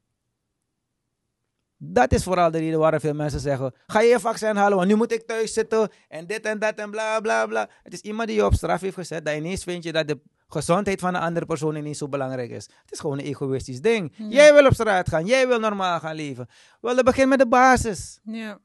[1.83, 4.89] Dat is vooral de reden waarom veel mensen zeggen: ga je je vaccin halen, want
[4.89, 7.69] nu moet ik thuis zitten en dit en dat en bla bla bla.
[7.83, 10.19] Het is iemand die je op straf heeft gezet, dat ineens vind je dat de
[10.47, 12.69] gezondheid van een andere persoon ineens zo belangrijk is.
[12.81, 14.13] Het is gewoon een egoïstisch ding.
[14.29, 16.47] Jij wil op straat gaan, jij wil normaal gaan leven.
[16.81, 18.19] Wel, dat begint met de basis.
[18.23, 18.59] Ja.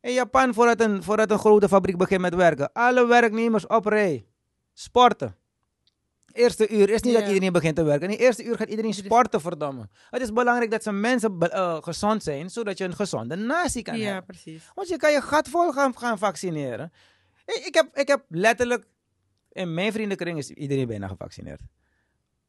[0.00, 4.26] In Japan, voordat een, voordat een grote fabriek begint met werken, alle werknemers op rij.
[4.72, 5.36] Sporten.
[6.36, 7.18] Eerste uur is niet Ja.
[7.18, 8.08] dat iedereen begint te werken.
[8.10, 9.88] In de eerste uur gaat iedereen sporten, verdomme.
[10.10, 13.82] Het is belangrijk dat zijn mensen be- eh, gezond zijn, zodat je een gezonde natie
[13.82, 14.24] kan ja, hebben.
[14.24, 14.70] precies.
[14.74, 16.92] Want je kan je gat vol gaan, gaan vaccineren.
[17.46, 18.86] Ik, ik, heb, ik heb letterlijk,
[19.52, 21.60] in mijn vriendenkring is iedereen bijna gevaccineerd.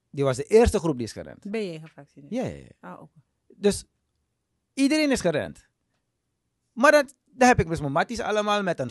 [0.10, 1.52] Die was de eerste groep die is gerend.
[1.52, 2.34] Ben je gevaccineerd?
[2.34, 2.90] Ja, ja, ja.
[2.90, 3.20] Ah, oké.
[3.48, 3.84] Dus
[4.74, 5.68] iedereen is gerend.
[6.74, 8.90] Maar dat, dat heb ik dus mijn matties allemaal met een...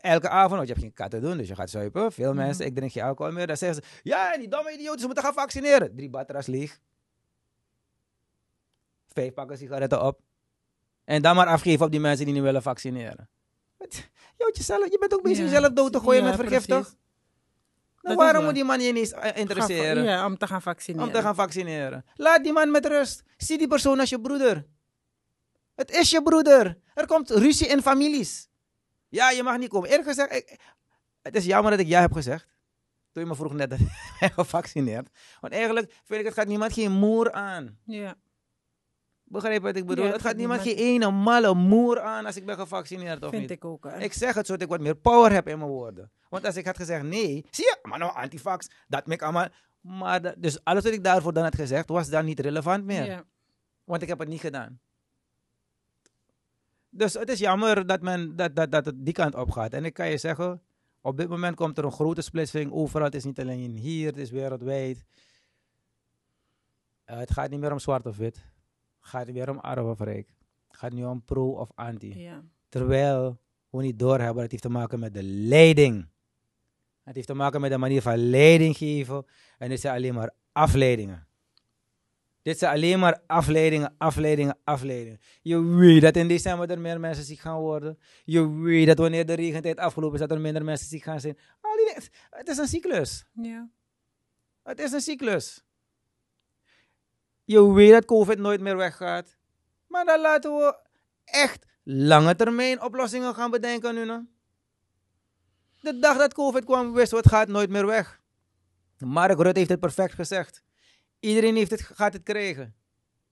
[0.00, 2.12] Elke avond, want je hebt geen kat te doen, dus je gaat zuipen.
[2.12, 3.46] Veel mensen, ik drink geen alcohol meer.
[3.46, 5.96] Dan zeggen ze, ja, die domme idioten, ze moeten gaan vaccineren.
[5.96, 6.78] Drie batteras leeg.
[9.08, 10.20] Vijf pakken sigaretten op.
[11.04, 13.28] En dan maar afgeven op die mensen die niet willen vaccineren.
[13.76, 15.44] Wat- Je, bent ook bezig Ja.
[15.44, 16.94] jezelf dood te gooien Ja, met vergiftig.
[18.02, 18.44] Nou, waarom waar.
[18.44, 20.02] moet die man je ineens eh, interesseren?
[20.04, 21.06] Ja, om te gaan vaccineren.
[21.06, 22.04] om te gaan vaccineren.
[22.14, 23.22] Laat die man met rust.
[23.36, 24.66] Zie die persoon als je broeder.
[25.74, 26.78] Het is je broeder.
[26.94, 28.48] Er komt ruzie in families.
[29.10, 29.88] Ja, je mag niet komen.
[29.88, 30.58] Eerlijk gezegd, ik-
[31.22, 32.46] het is jammer dat ik ja heb gezegd.
[33.12, 35.08] Toen je me vroeg net dat ik ben gevaccineerd.
[35.40, 37.78] Want eigenlijk vind ik, het gaat niemand geen moer aan.
[37.84, 38.14] Ja.
[39.24, 40.04] Begrijp wat ik bedoel?
[40.04, 43.40] Ja, het gaat niemand geen ene malle moer aan als ik ben gevaccineerd of Vind
[43.42, 43.50] niet.
[43.50, 43.84] ik ook.
[43.84, 43.98] hè.
[43.98, 46.10] Ik zeg het zodat ik wat meer power heb in mijn woorden.
[46.28, 49.48] Want als ik had gezegd nee, zie je, maar nou antifax, dat me allemaal.
[49.80, 53.04] Maar dat- dus alles wat ik daarvoor dan had gezegd, was dan niet relevant meer.
[53.04, 53.24] Ja.
[53.84, 54.80] Want ik heb het niet gedaan.
[56.90, 59.72] Dus het is jammer dat, men, dat, dat, dat het die kant op gaat.
[59.72, 60.62] En ik kan je zeggen,
[61.00, 63.04] op dit moment komt er een grote splitsing overal.
[63.04, 65.04] Het is niet alleen hier, het is wereldwijd.
[67.04, 68.36] Eh, het gaat niet meer om zwart of wit.
[69.00, 70.28] Het gaat niet meer om arm of rijk.
[70.68, 72.20] Het gaat nu om pro of anti.
[72.20, 72.42] Ja.
[72.68, 76.08] Terwijl we niet doorhebben, het heeft te maken met de leiding.
[77.02, 79.26] Het heeft te maken met de manier van leiding geven.
[79.58, 81.26] En dit zijn alleen maar afleidingen.
[82.42, 85.20] Dit zijn alleen maar afleidingen, afleidingen, afleidingen.
[85.42, 87.98] Je weet dat in december er meer mensen ziek gaan worden.
[88.24, 91.38] Je weet dat wanneer de regentijd afgelopen is, dat er minder mensen ziek gaan zijn.
[91.60, 93.26] Al die, dingen- het is een cyclus.
[93.32, 93.68] Ja.
[94.62, 95.64] Het is een cyclus.
[97.44, 99.36] Je weet dat COVID nooit meer weggaat.
[99.86, 100.78] Maar dan laten we
[101.24, 104.04] echt lange termijn oplossingen gaan bedenken nu.
[104.04, 104.26] nou.
[105.80, 108.20] De dag dat COVID kwam, wisten we het gaat nooit meer weg.
[108.98, 110.62] Mark Rutte heeft het perfect gezegd.
[111.20, 112.74] Iedereen heeft het, gaat het krijgen.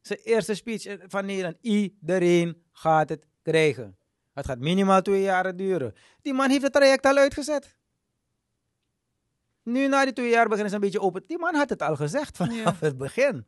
[0.01, 1.57] Zijn eerste speech van Nederland.
[1.61, 3.97] Iedereen gaat het krijgen.
[4.34, 5.95] Het gaat minimaal twee jaar duren.
[6.22, 7.76] Die man heeft het traject al uitgezet.
[9.62, 11.22] Nu na die twee jaar beginnen ze een beetje open.
[11.26, 12.74] Die man had het al gezegd vanaf Ja.
[12.80, 13.47] het begin.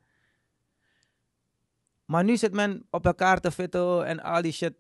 [2.05, 4.75] Maar nu zit men op elkaar te fitten en al die shit.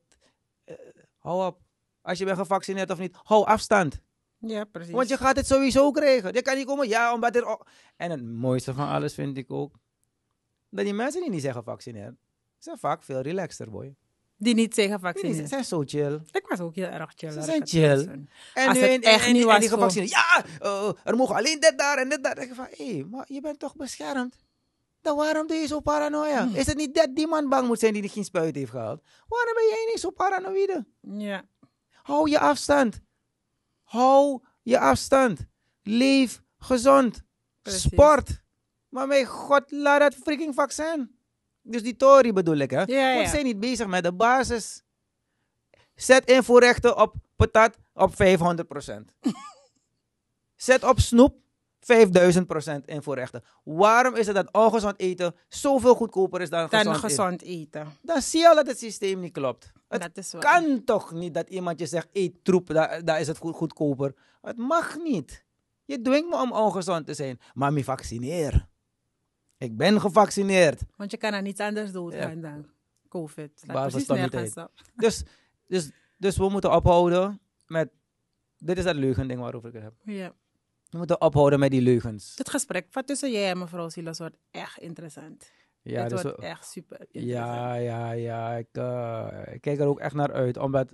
[0.65, 0.75] Eh,
[1.19, 1.61] hou op.
[2.03, 4.01] Als je bent gevaccineerd of niet, hou afstand.
[4.41, 4.93] Ja, precies.
[4.93, 6.33] Want je gaat het sowieso krijgen.
[6.33, 7.59] Je kan niet komen, ja, omdat er...
[7.97, 9.75] En het mooiste van alles vind ik ook...
[10.71, 12.15] dat die mensen die niet zijn gevaccineerd...
[12.59, 13.95] zijn vaak veel relaxter, boy.
[14.37, 15.49] Die niet Die niet- gevaccineerd.
[15.49, 16.21] zijn zo chill.
[16.31, 17.31] Ik was ook heel erg chill.
[17.31, 17.81] Ze zijn chill.
[17.97, 18.29] mensen.
[18.55, 20.11] En Als nu het en- echt en- niet en- was en die voor- gevaccineerd.
[20.11, 22.39] Ja, eh, er mogen alleen dit daar en dit daar.
[22.39, 24.37] Ik van, hé, maar je bent toch beschermd?
[25.03, 26.47] Dan waarom doe je zo paranoia?
[26.47, 26.55] Hmm.
[26.57, 29.03] Is het niet dat die man bang moet zijn die geen spuit heeft gehad?
[29.29, 30.87] Waarom ben jij niet zo paranoïde?
[31.01, 31.45] Ja.
[32.03, 33.01] Hou je afstand.
[33.91, 35.47] Hou je afstand.
[35.83, 37.23] Leef gezond.
[37.63, 37.83] Precies.
[37.83, 38.43] Sport.
[38.89, 41.19] Maar mijn god, laat dat freaking vaccin.
[41.63, 42.83] Dus die Tory bedoel ik, hè?
[42.83, 44.83] Ja, Want ze zijn niet bezig met de basis.
[45.95, 48.15] Zet invoerrechten op patat op 500%.
[50.57, 51.35] Zet op snoep
[51.81, 53.45] 5000% invoerrechten.
[53.65, 57.81] Waarom is het dat ongezond eten zoveel goedkoper is dan, Dan gezond, gezond, eten?
[57.81, 57.99] eten.
[58.03, 59.73] Dan zie je al dat het systeem niet klopt.
[59.99, 63.39] Het is kan toch niet dat iemand je zegt, eet troep, daar, daar is het
[63.39, 64.15] goed, goedkoper.
[64.43, 65.45] Het mag niet.
[65.85, 67.39] Je dwingt me om ongezond te zijn.
[67.55, 68.69] Maar me vaccineer.
[69.59, 70.83] Ik ben gevaccineerd.
[70.97, 72.35] Want je kan aan niets anders doen Ja.
[72.35, 72.67] dan
[73.09, 73.63] COVID.
[73.91, 74.55] Precies.
[74.95, 75.23] Dus,
[75.67, 77.91] dus, dus we moeten ophouden met...
[78.59, 79.95] Dit is dat leugending waarover ik het heb.
[80.05, 80.35] Ja.
[80.91, 82.33] We moeten ophouden met die leugens.
[82.37, 85.51] Het gesprek van tussen jij en mevrouw Silas wordt echt interessant.
[85.83, 88.55] Ja, het dus wordt we- echt super ja, ja, ja.
[88.57, 90.57] Ik, eh, ik kijk er ook echt naar uit.
[90.57, 90.93] Omdat,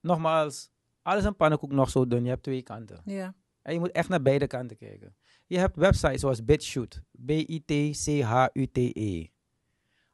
[0.00, 0.70] nogmaals,
[1.02, 2.22] alles een pannenkoek nog zo dun.
[2.24, 3.00] Je hebt twee kanten.
[3.04, 3.34] Ja.
[3.62, 5.16] En je moet echt naar beide kanten kijken.
[5.46, 7.02] Je hebt websites zoals BitChute.
[7.24, 8.90] B-I-T-C-H-U-T-E.
[8.92, 9.26] E.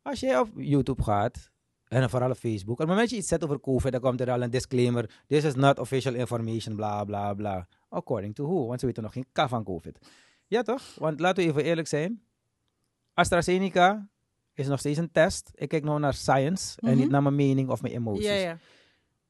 [0.02, 1.50] Als jij op YouTube gaat,
[1.88, 4.20] en vooral op Facebook, op het moment dat je iets zet over COVID, dan komt
[4.20, 5.22] er al een disclaimer.
[5.26, 7.68] This is not official information, bla bla bla.
[7.88, 8.66] According to who?
[8.66, 9.98] Want ze weten nog geen k van COVID.
[10.46, 10.94] Ja toch?
[10.94, 12.22] Want laten we even eerlijk zijn.
[13.14, 14.08] AstraZeneca
[14.54, 15.50] is nog steeds een test.
[15.54, 16.98] Ik kijk nou naar science en Mhm.
[17.00, 18.24] niet naar mijn mening of mijn emoties.
[18.26, 18.58] Ja, ja.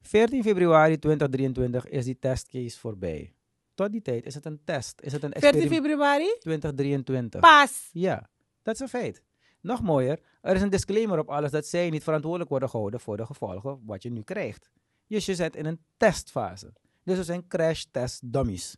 [0.00, 3.34] 14 februari 2023 is die testcase voorbij.
[3.74, 5.00] Tot die tijd is het een test.
[5.00, 5.82] Is het een 14 experiment?
[5.86, 6.36] februari?
[6.38, 7.40] 2023.
[7.40, 7.88] Pas.
[7.92, 8.28] Ja,
[8.62, 9.22] dat is een feit.
[9.60, 13.16] Nog mooier, er is een disclaimer op alles dat zij niet verantwoordelijk worden gehouden voor
[13.16, 14.70] de gevolgen wat je nu krijgt.
[15.06, 16.72] Dus je zit in een testfase.
[17.04, 18.76] Dus er zijn crash test dummies.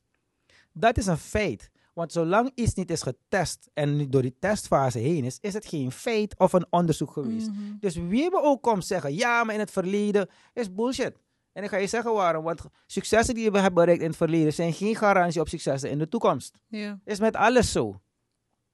[0.72, 1.70] Dat is een feit.
[1.94, 5.66] Want zolang iets niet is getest en niet door die testfase heen is, is het
[5.66, 7.50] geen feit of een onderzoek geweest.
[7.50, 7.60] Mhm.
[7.80, 11.16] Dus wie me ook komt zeggen, ja, maar in het verleden is bullshit.
[11.52, 14.52] En ik ga je zeggen waarom, want successen die we hebben bereikt in het verleden
[14.52, 16.58] zijn geen garantie op successen in de toekomst.
[16.68, 17.00] Ja.
[17.04, 18.00] Is met alles zo.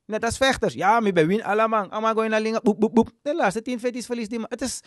[0.04, 0.74] Net als vechters.
[0.74, 1.88] Ja, maar bij win allemaal.
[1.88, 2.60] Allemaal gaan naar linga.
[2.60, 3.10] Boep, boep, boep.
[3.22, 4.48] De laatste tien fetties verliest die man.
[4.50, 4.80] Het is...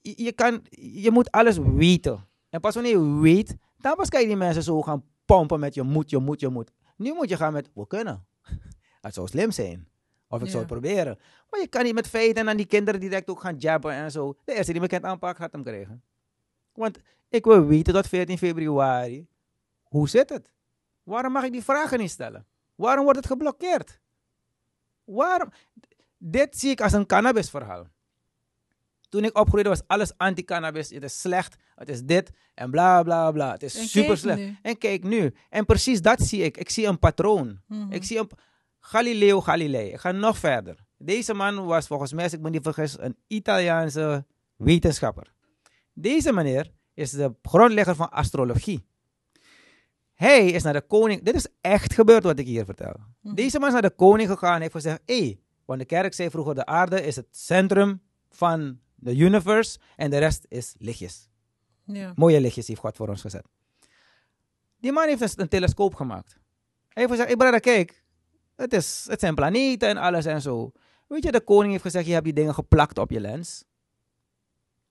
[0.00, 0.66] je kan...
[0.70, 2.28] Je moet alles weten.
[2.48, 5.04] En pas wanneer je weet, dan pas kan je die mensen zo gaan
[5.36, 6.70] pompen met je moet, je moet, je moet.
[6.96, 8.26] Nu moet je gaan met, we kunnen.
[9.00, 9.88] Het zou slim zijn.
[10.28, 10.50] Of ik Ja.
[10.50, 11.18] zou het proberen.
[11.50, 14.10] Maar je kan niet met feiten en dan die kinderen direct ook gaan jabben en
[14.10, 14.36] zo.
[14.44, 16.02] De eerste die me kent aanpakken, gaat hem krijgen.
[16.72, 19.26] Want ik wil weten tot 14 februari.
[19.82, 20.52] Hoe zit het?
[21.02, 22.46] Waarom mag ik die vragen niet stellen?
[22.74, 24.00] Waarom wordt het geblokkeerd?
[25.04, 25.48] Waarom?
[26.18, 27.86] Dit zie ik als een cannabisverhaal.
[29.12, 30.90] Toen ik opgroeide was alles anti-cannabis.
[30.90, 33.52] Het is slecht, het is dit en bla bla bla.
[33.52, 34.38] Het is En super slecht.
[34.38, 34.56] nu.
[34.62, 35.34] En kijk nu.
[35.48, 36.56] En precies dat zie ik.
[36.56, 37.60] Ik zie een patroon.
[37.66, 37.92] Mhm.
[37.92, 38.30] Ik zie een...
[38.80, 39.88] Galileo Galilei.
[39.92, 40.76] Ik ga nog verder.
[40.98, 44.24] Deze man was volgens mij, als ik me niet vergis, een Italiaanse
[44.56, 45.32] wetenschapper.
[45.92, 48.86] Deze meneer is de grondlegger van astrologie.
[50.14, 51.22] Hij is naar de koning.
[51.22, 52.94] Dit is echt gebeurd wat ik hier vertel.
[53.20, 53.34] Mhm.
[53.34, 56.14] Deze man is naar de koning gegaan en heeft gezegd: hé, hey, want de kerk
[56.14, 58.00] zei vroeger: de aarde is het centrum
[58.30, 61.28] van de universe en de rest is lichtjes.
[61.84, 62.12] Ja.
[62.16, 63.46] Mooie lichtjes heeft God voor ons gezet.
[64.76, 66.30] Die man heeft een, een telescoop gemaakt.
[66.88, 68.04] Hij heeft gezegd: hey brother, kijk,
[68.56, 70.72] Het, is, het zijn planeten en alles en zo.
[71.06, 73.64] Weet je, de koning heeft gezegd, je hebt die dingen geplakt op je lens.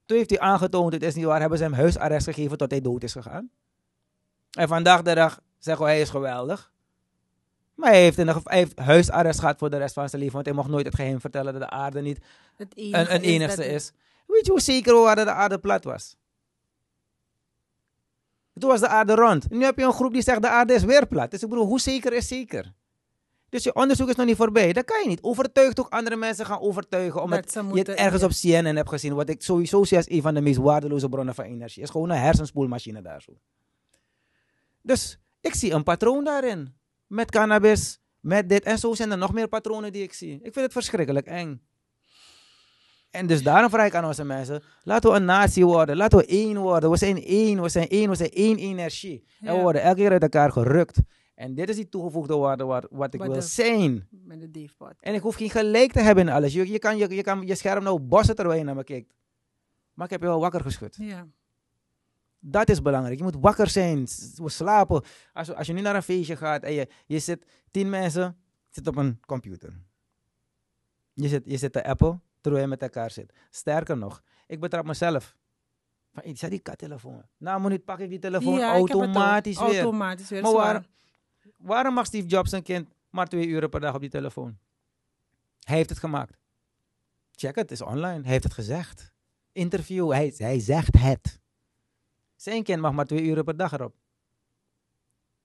[0.06, 2.82] Toen heeft hij aangetoond, het is niet waar, hebben ze hem huisarrest gegeven tot hij
[2.82, 3.52] dood is gegaan.
[4.52, 6.72] En vandaag de dag zeggen we, hij is geweldig.
[7.82, 10.46] Maar hij heeft, een, hij heeft huisarrest gehad voor de rest van zijn leven, want
[10.46, 12.20] hij mocht nooit het geheim vertellen dat de aarde niet
[12.56, 13.92] Het een, enige een enigste dat- is.
[14.28, 16.16] Weet je hoe zeker we waren dat de aarde plat was?
[18.60, 19.50] Toen was de aarde rond.
[19.50, 21.32] Nu heb je een groep die zegt de aarde is weer plat.
[21.32, 22.74] Dus ik bedoel, hoe zeker is zeker?
[23.50, 24.74] Dus je onderzoek is nog niet voorbij.
[24.74, 25.22] Dat kan je niet.
[25.24, 27.22] Overtuig toch andere mensen gaan overtuigen.
[27.22, 27.38] Omdat
[27.74, 29.14] je het ergens op CNN hebt gezien.
[29.14, 31.84] Wat ik sowieso zie als een van de meest waardeloze bronnen van energie.
[31.84, 33.32] is gewoon een hersenspoelmachine daar zo.
[34.82, 36.76] Dus ik zie een patroon daarin.
[37.12, 38.64] Met cannabis, met dit.
[38.64, 40.34] En zo zijn er nog meer patronen die ik zie.
[40.34, 41.62] Ik vind het verschrikkelijk eng.
[43.10, 46.26] En dus daarom vraag ik aan onze mensen, laten we een natie worden, laten we
[46.26, 46.90] één worden.
[46.90, 49.24] We zijn één, we zijn één, we zijn één energie.
[49.40, 51.00] En we worden elke keer uit elkaar gerukt.
[51.36, 54.08] En dit is die toegevoegde waarde wat, wat ik Wat wil de- zijn.
[54.10, 54.70] Met de.
[55.00, 56.54] En ik hoef geen gelijk te hebben in alles.
[56.54, 59.14] Je, je, kan, je, je kan je scherm nou bossen terwijl je naar me kijkt.
[59.94, 60.96] Maar ik heb je wel wakker geschud.
[61.00, 61.28] Ja.
[62.44, 63.18] Dat is belangrijk.
[63.18, 64.08] Je moet wakker zijn.
[64.46, 65.04] Slapen.
[65.34, 68.38] Als, je- als je nu naar een feestje gaat en je, je zit, tien mensen
[68.70, 69.74] zitten op een computer.
[71.14, 73.34] Je zit, je zit te appen terwijl je met elkaar zit.
[73.50, 75.36] Sterker nog, ik betrap mezelf.
[76.14, 77.24] Van, hey, zet die kattelefoon.
[77.38, 79.68] Na een minuut pak ik die telefoon Ja, ik automatisch weer.
[79.82, 80.42] Automatisch weer.
[80.42, 80.86] Maar
[81.58, 84.58] waarom, mag Steve Jobs zijn kind maar twee uren per dag op die telefoon?
[85.60, 86.40] Hij heeft het gemaakt.
[87.32, 88.22] Check het, het is online.
[88.22, 89.14] Hij heeft het gezegd.
[89.52, 91.40] Interview, hij, hij zegt het.
[92.42, 93.96] Zijn kind mag maar twee uren per dag erop.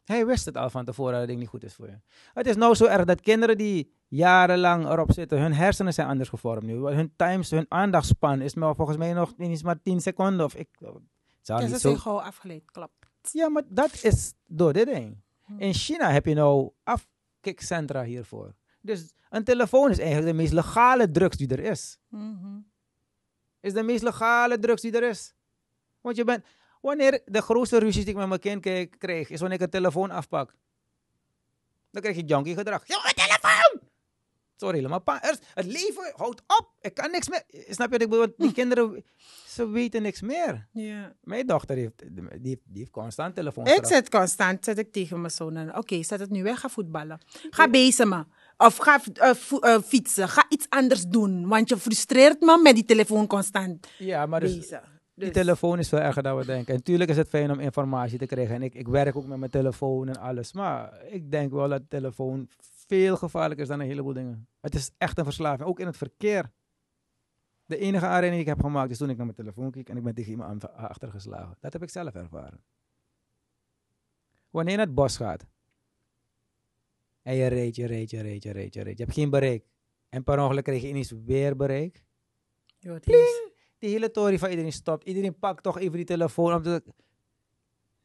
[0.05, 1.99] Hij wist het al van tevoren dat het ding niet goed is voor je.
[2.35, 6.29] Het is nou zo erg dat kinderen die jarenlang erop zitten, hun hersenen zijn anders
[6.29, 6.75] gevormd nu.
[6.75, 10.45] Hun times, hun aandachtspan is maar volgens mij nog niet eens maar 10 seconden.
[10.45, 10.89] Of ik, het
[11.41, 12.71] zou Ja, niet ze zijn gewoon afgeleid.
[12.71, 13.07] Klopt.
[13.33, 15.17] ja, maar dat is door dit ding.
[15.59, 18.55] In China heb je nou afkikcentra hiervoor.
[18.81, 21.99] Dus een telefoon is eigenlijk de meest legale drugs die er is.
[22.09, 22.59] Mhm.
[23.61, 25.35] Is de meest legale drugs die er is.
[26.01, 26.45] Want je bent...
[26.87, 30.11] Wanneer de grootste ruzies die ik met mijn kind kreeg, is wanneer ik een telefoon
[30.11, 30.55] afpak.
[31.91, 32.87] Dan krijg je junkie gedrag.
[32.87, 33.81] Ja, mijn telefoon!
[34.57, 36.69] Sorry, maar pa, er- het leven houdt op.
[36.81, 37.43] Ik kan niks meer.
[37.49, 38.35] Snap je wat ik bedoel?
[38.37, 39.05] Die kinderen,
[39.47, 40.67] ze weten niks meer.
[40.73, 41.13] Ja.
[41.21, 43.67] Mijn dochter heeft, die heeft, die heeft constant telefoon.
[43.67, 45.77] Ik zet constant, zet ik tegen mijn zoon.
[45.77, 47.21] Oké, zet het nu weg, ga voetballen.
[47.51, 48.29] Ga bezemen.
[48.57, 49.31] Of ga eh,
[49.61, 50.29] eh, fietsen.
[50.29, 51.49] Ga iets anders doen.
[51.49, 54.73] Want je frustreert me met die telefoon constant Ja, maar dus,
[55.17, 56.75] Die Dus- telefoon is veel erger dan we denken.
[56.75, 58.55] En tuurlijk is het fijn om informatie te krijgen.
[58.55, 60.53] En ik, ik werk ook met mijn telefoon en alles.
[60.53, 62.49] Maar ik denk wel dat de telefoon
[62.87, 64.49] veel gevaarlijker is dan een heleboel dingen.
[64.61, 65.69] Het is echt een verslaving.
[65.69, 66.51] Ook in het verkeer.
[67.67, 69.97] De enige aanrijding die ik heb gemaakt is toen ik naar mijn telefoon keek en
[69.97, 71.57] ik ben tegen iemand achtergeslagen.
[71.61, 72.65] Dat heb ik zelf ervaren.
[74.51, 75.47] Wanneer je naar het bos gaat.
[77.23, 78.99] En je reed, je reed, je reed, je reed, je reed.
[78.99, 79.65] Je hebt geen bereik.
[80.09, 82.05] En per ongeluk krijg je ineens weer bereik.
[82.79, 82.99] Jo,
[83.87, 85.05] Die hele tory van iedereen stopt.
[85.07, 86.55] Iedereen pakt toch even die telefoon.
[86.55, 86.83] Om te...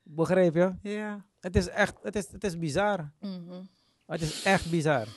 [0.04, 0.72] Begrijp je?
[0.82, 1.26] Ja.
[1.40, 3.12] Het is echt, het is, het is bizar.
[3.20, 3.62] Mhm.
[4.06, 5.08] Het is echt bizar.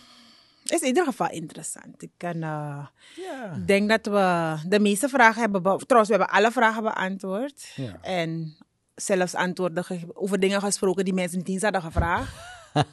[0.64, 2.02] Is in ieder geval interessant.
[2.02, 2.86] Ik kan, eh,
[3.16, 3.58] Ja.
[3.66, 5.62] denk dat we de meeste vragen hebben...
[5.62, 7.72] be- Trouwens, we hebben alle vragen beantwoord.
[7.76, 7.98] Ja.
[8.02, 8.56] En
[8.94, 12.34] zelfs antwoorden ge- over dingen gesproken die mensen niet eens hadden gevraagd.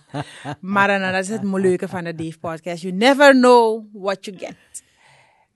[0.59, 2.81] maar dan, dat is het leuke van de Dave Podcast.
[2.81, 4.83] You never know what you get.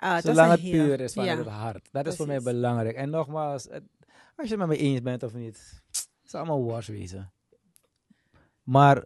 [0.06, 1.38] Ah, Zolang het puur is van ja.
[1.38, 1.90] het hart.
[1.92, 2.96] Dat is voor mij belangrijk.
[2.96, 3.84] En nogmaals, het-
[4.36, 7.32] als je het met me eens bent of niet, het is allemaal wars wezen.
[8.64, 9.04] Maar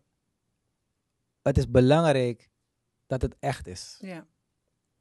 [1.41, 2.49] het is belangrijk
[3.07, 3.97] dat het echt is.
[4.01, 4.25] Ja.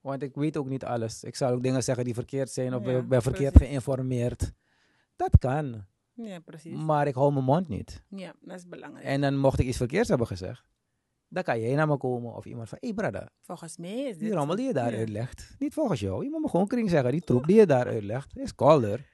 [0.00, 1.24] Want ik weet ook niet alles.
[1.24, 3.68] Ik zal ook dingen zeggen die verkeerd zijn of Ja, ben verkeerd precies.
[3.68, 4.52] geïnformeerd.
[5.16, 5.84] Dat kan.
[6.12, 6.76] ja, precies.
[6.76, 8.02] Maar ik hou mijn mond niet.
[8.08, 9.04] Ja, dat is belangrijk.
[9.06, 10.64] En dan mocht ik iets verkeerds hebben gezegd.
[11.28, 14.10] Dan kan jij naar me komen of iemand van, hé hey brada, Volgens mij is
[14.10, 14.18] dit...
[14.20, 14.98] die rommel die je daar Ja.
[14.98, 16.24] uitlegt, niet volgens jou.
[16.24, 19.06] Je moet me gewoon kring zeggen, die troep die je daar uitlegt, is kolder.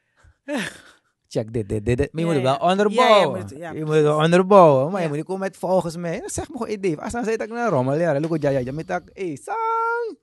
[1.28, 2.12] Check dit, dit, dit, dit.
[2.12, 3.18] Maar je Ja, moet het wel onderbouwen.
[3.18, 4.92] Ja, je moet het- ja, je moet het wel onderbouwen.
[4.92, 6.20] Maar je moet niet komen met volgens mij.
[6.20, 8.58] Dan zeg me gewoon, Dave, als dan zei ik naar rommel, ja, look ja, ja,
[8.58, 10.18] ja, met dat, hey, sang.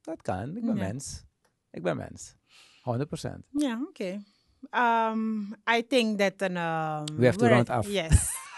[0.00, 1.24] Dat kan, ik ben mens.
[1.70, 2.34] Ik ben mens.
[2.82, 3.46] 100%.
[3.50, 4.22] Ja, oké.
[4.70, 5.40] Um,
[5.76, 6.56] I think that een...
[6.56, 7.86] Um, We have to round af.
[7.88, 8.28] Yes.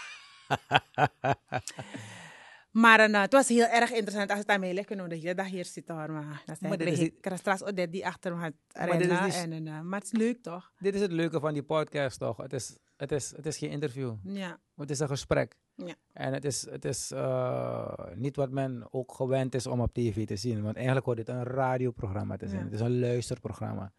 [2.83, 4.29] maar uh, het was heel erg interessant.
[4.29, 6.11] Als het aan mij ligt, kunnen we de hele dag hier zitten hoor.
[6.11, 9.11] Maar dan Maar zeg dit ik, krijg straks Odette die achter me gaat Maar dit
[9.11, 9.67] is rennen.
[9.67, 10.71] En, uh, maar het is leuk toch?
[10.77, 12.37] Dit is het leuke van die podcast toch.
[12.37, 14.15] Het is, het is, het is geen interview.
[14.23, 14.59] Ja.
[14.75, 15.55] Het is een gesprek.
[15.75, 15.95] Ja.
[16.13, 20.25] En het is, het is eh, niet wat men ook gewend is om op tv
[20.25, 20.61] te zien.
[20.61, 22.59] Want eigenlijk hoort dit een radioprogramma te zijn.
[22.59, 22.65] Ja.
[22.65, 23.93] Het is een luisterprogramma.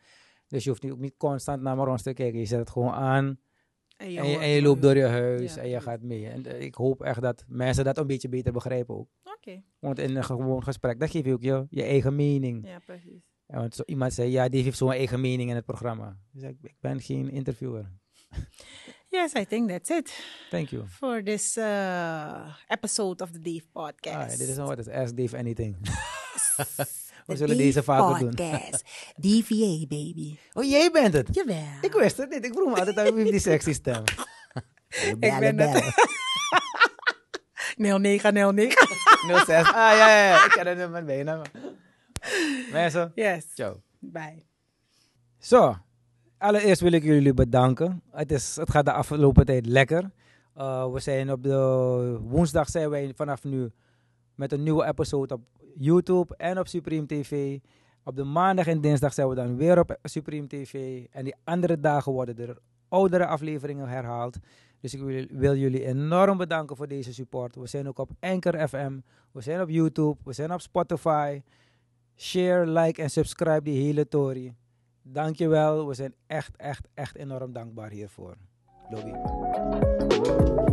[0.49, 2.39] Dus je hoeft niet, ook niet constant naar maar ons te kijken.
[2.39, 3.39] Je zet het gewoon aan
[3.97, 4.67] En je, en je, hoort en je me.
[4.67, 6.29] loopt door je huis Ja, en je gaat mee.
[6.29, 9.09] En eh, ik hoop echt dat mensen dat een beetje beter begrijpen ook.
[9.25, 9.63] Oké.
[9.79, 12.67] Want in een gewoon gesprek, dan geef je ook je, je eigen mening.
[12.67, 13.23] Ja, precies.
[13.47, 16.19] Want zo, iemand zei, ja, die heeft zo'n eigen mening in het programma.
[16.31, 17.93] Dus ik, ik ben geen interviewer.
[19.09, 20.87] Yes, I think that's it Thank you.
[20.87, 24.33] for this uh, episode of the Dave Podcast.
[24.33, 25.77] Ah, dit is een wat is Ask Dave Anything.
[27.27, 28.29] We zullen deze vaker doen.
[28.35, 28.85] Podcast.
[29.17, 30.37] DVA, baby.
[30.53, 31.29] Oh, jij bent het.
[31.33, 31.57] Jawel.
[31.81, 32.45] Ik wist het niet.
[32.45, 34.03] Ik vroeg me altijd uit wie die sexy stem.
[34.89, 35.95] Ik ben het.
[37.77, 38.71] 0909.
[39.47, 39.67] 06.
[39.67, 40.45] Ah, ja, ja, ja.
[40.45, 41.43] Ik ken het nummer bijna.
[42.73, 43.45] Mensen, Yes.
[43.55, 43.83] ciao.
[43.99, 44.45] Bye.
[45.39, 45.77] Zo,
[46.39, 48.03] allereerst wil ik jullie bedanken.
[48.11, 50.11] Het, is, het gaat de afgelopen tijd lekker.
[50.57, 51.57] Uh, we zijn op de
[52.23, 53.73] woensdag zijn wij vanaf nu
[54.35, 55.41] met een nieuwe episode op
[55.77, 57.59] YouTube en op Supreme TV.
[58.05, 61.05] Op de maandag en dinsdag zijn we dan weer op Supreme TV.
[61.11, 62.59] En die andere dagen worden er
[62.89, 64.39] oudere afleveringen herhaald.
[64.81, 67.57] Dus ik wil, wil jullie enorm bedanken voor deze support.
[67.57, 68.99] We zijn ook op Anchor FM.
[69.33, 70.17] We zijn op YouTube.
[70.25, 71.43] We zijn op Spotify.
[72.17, 74.55] Share, like en subscribe die hele tory.
[75.03, 75.87] Dankjewel.
[75.87, 78.37] We zijn echt, echt, echt enorm dankbaar hiervoor.
[78.91, 79.13] Lobby.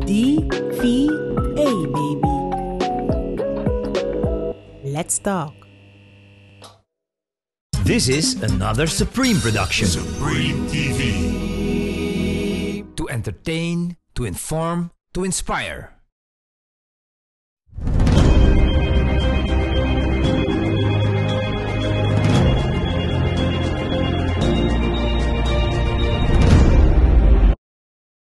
[0.05, 1.51] DVA,
[1.91, 2.50] baby.
[4.91, 5.55] Let's talk.
[7.87, 9.87] This is another Supreme production.
[9.87, 11.23] Supreme TV.
[12.99, 15.95] To entertain, to inform, to inspire.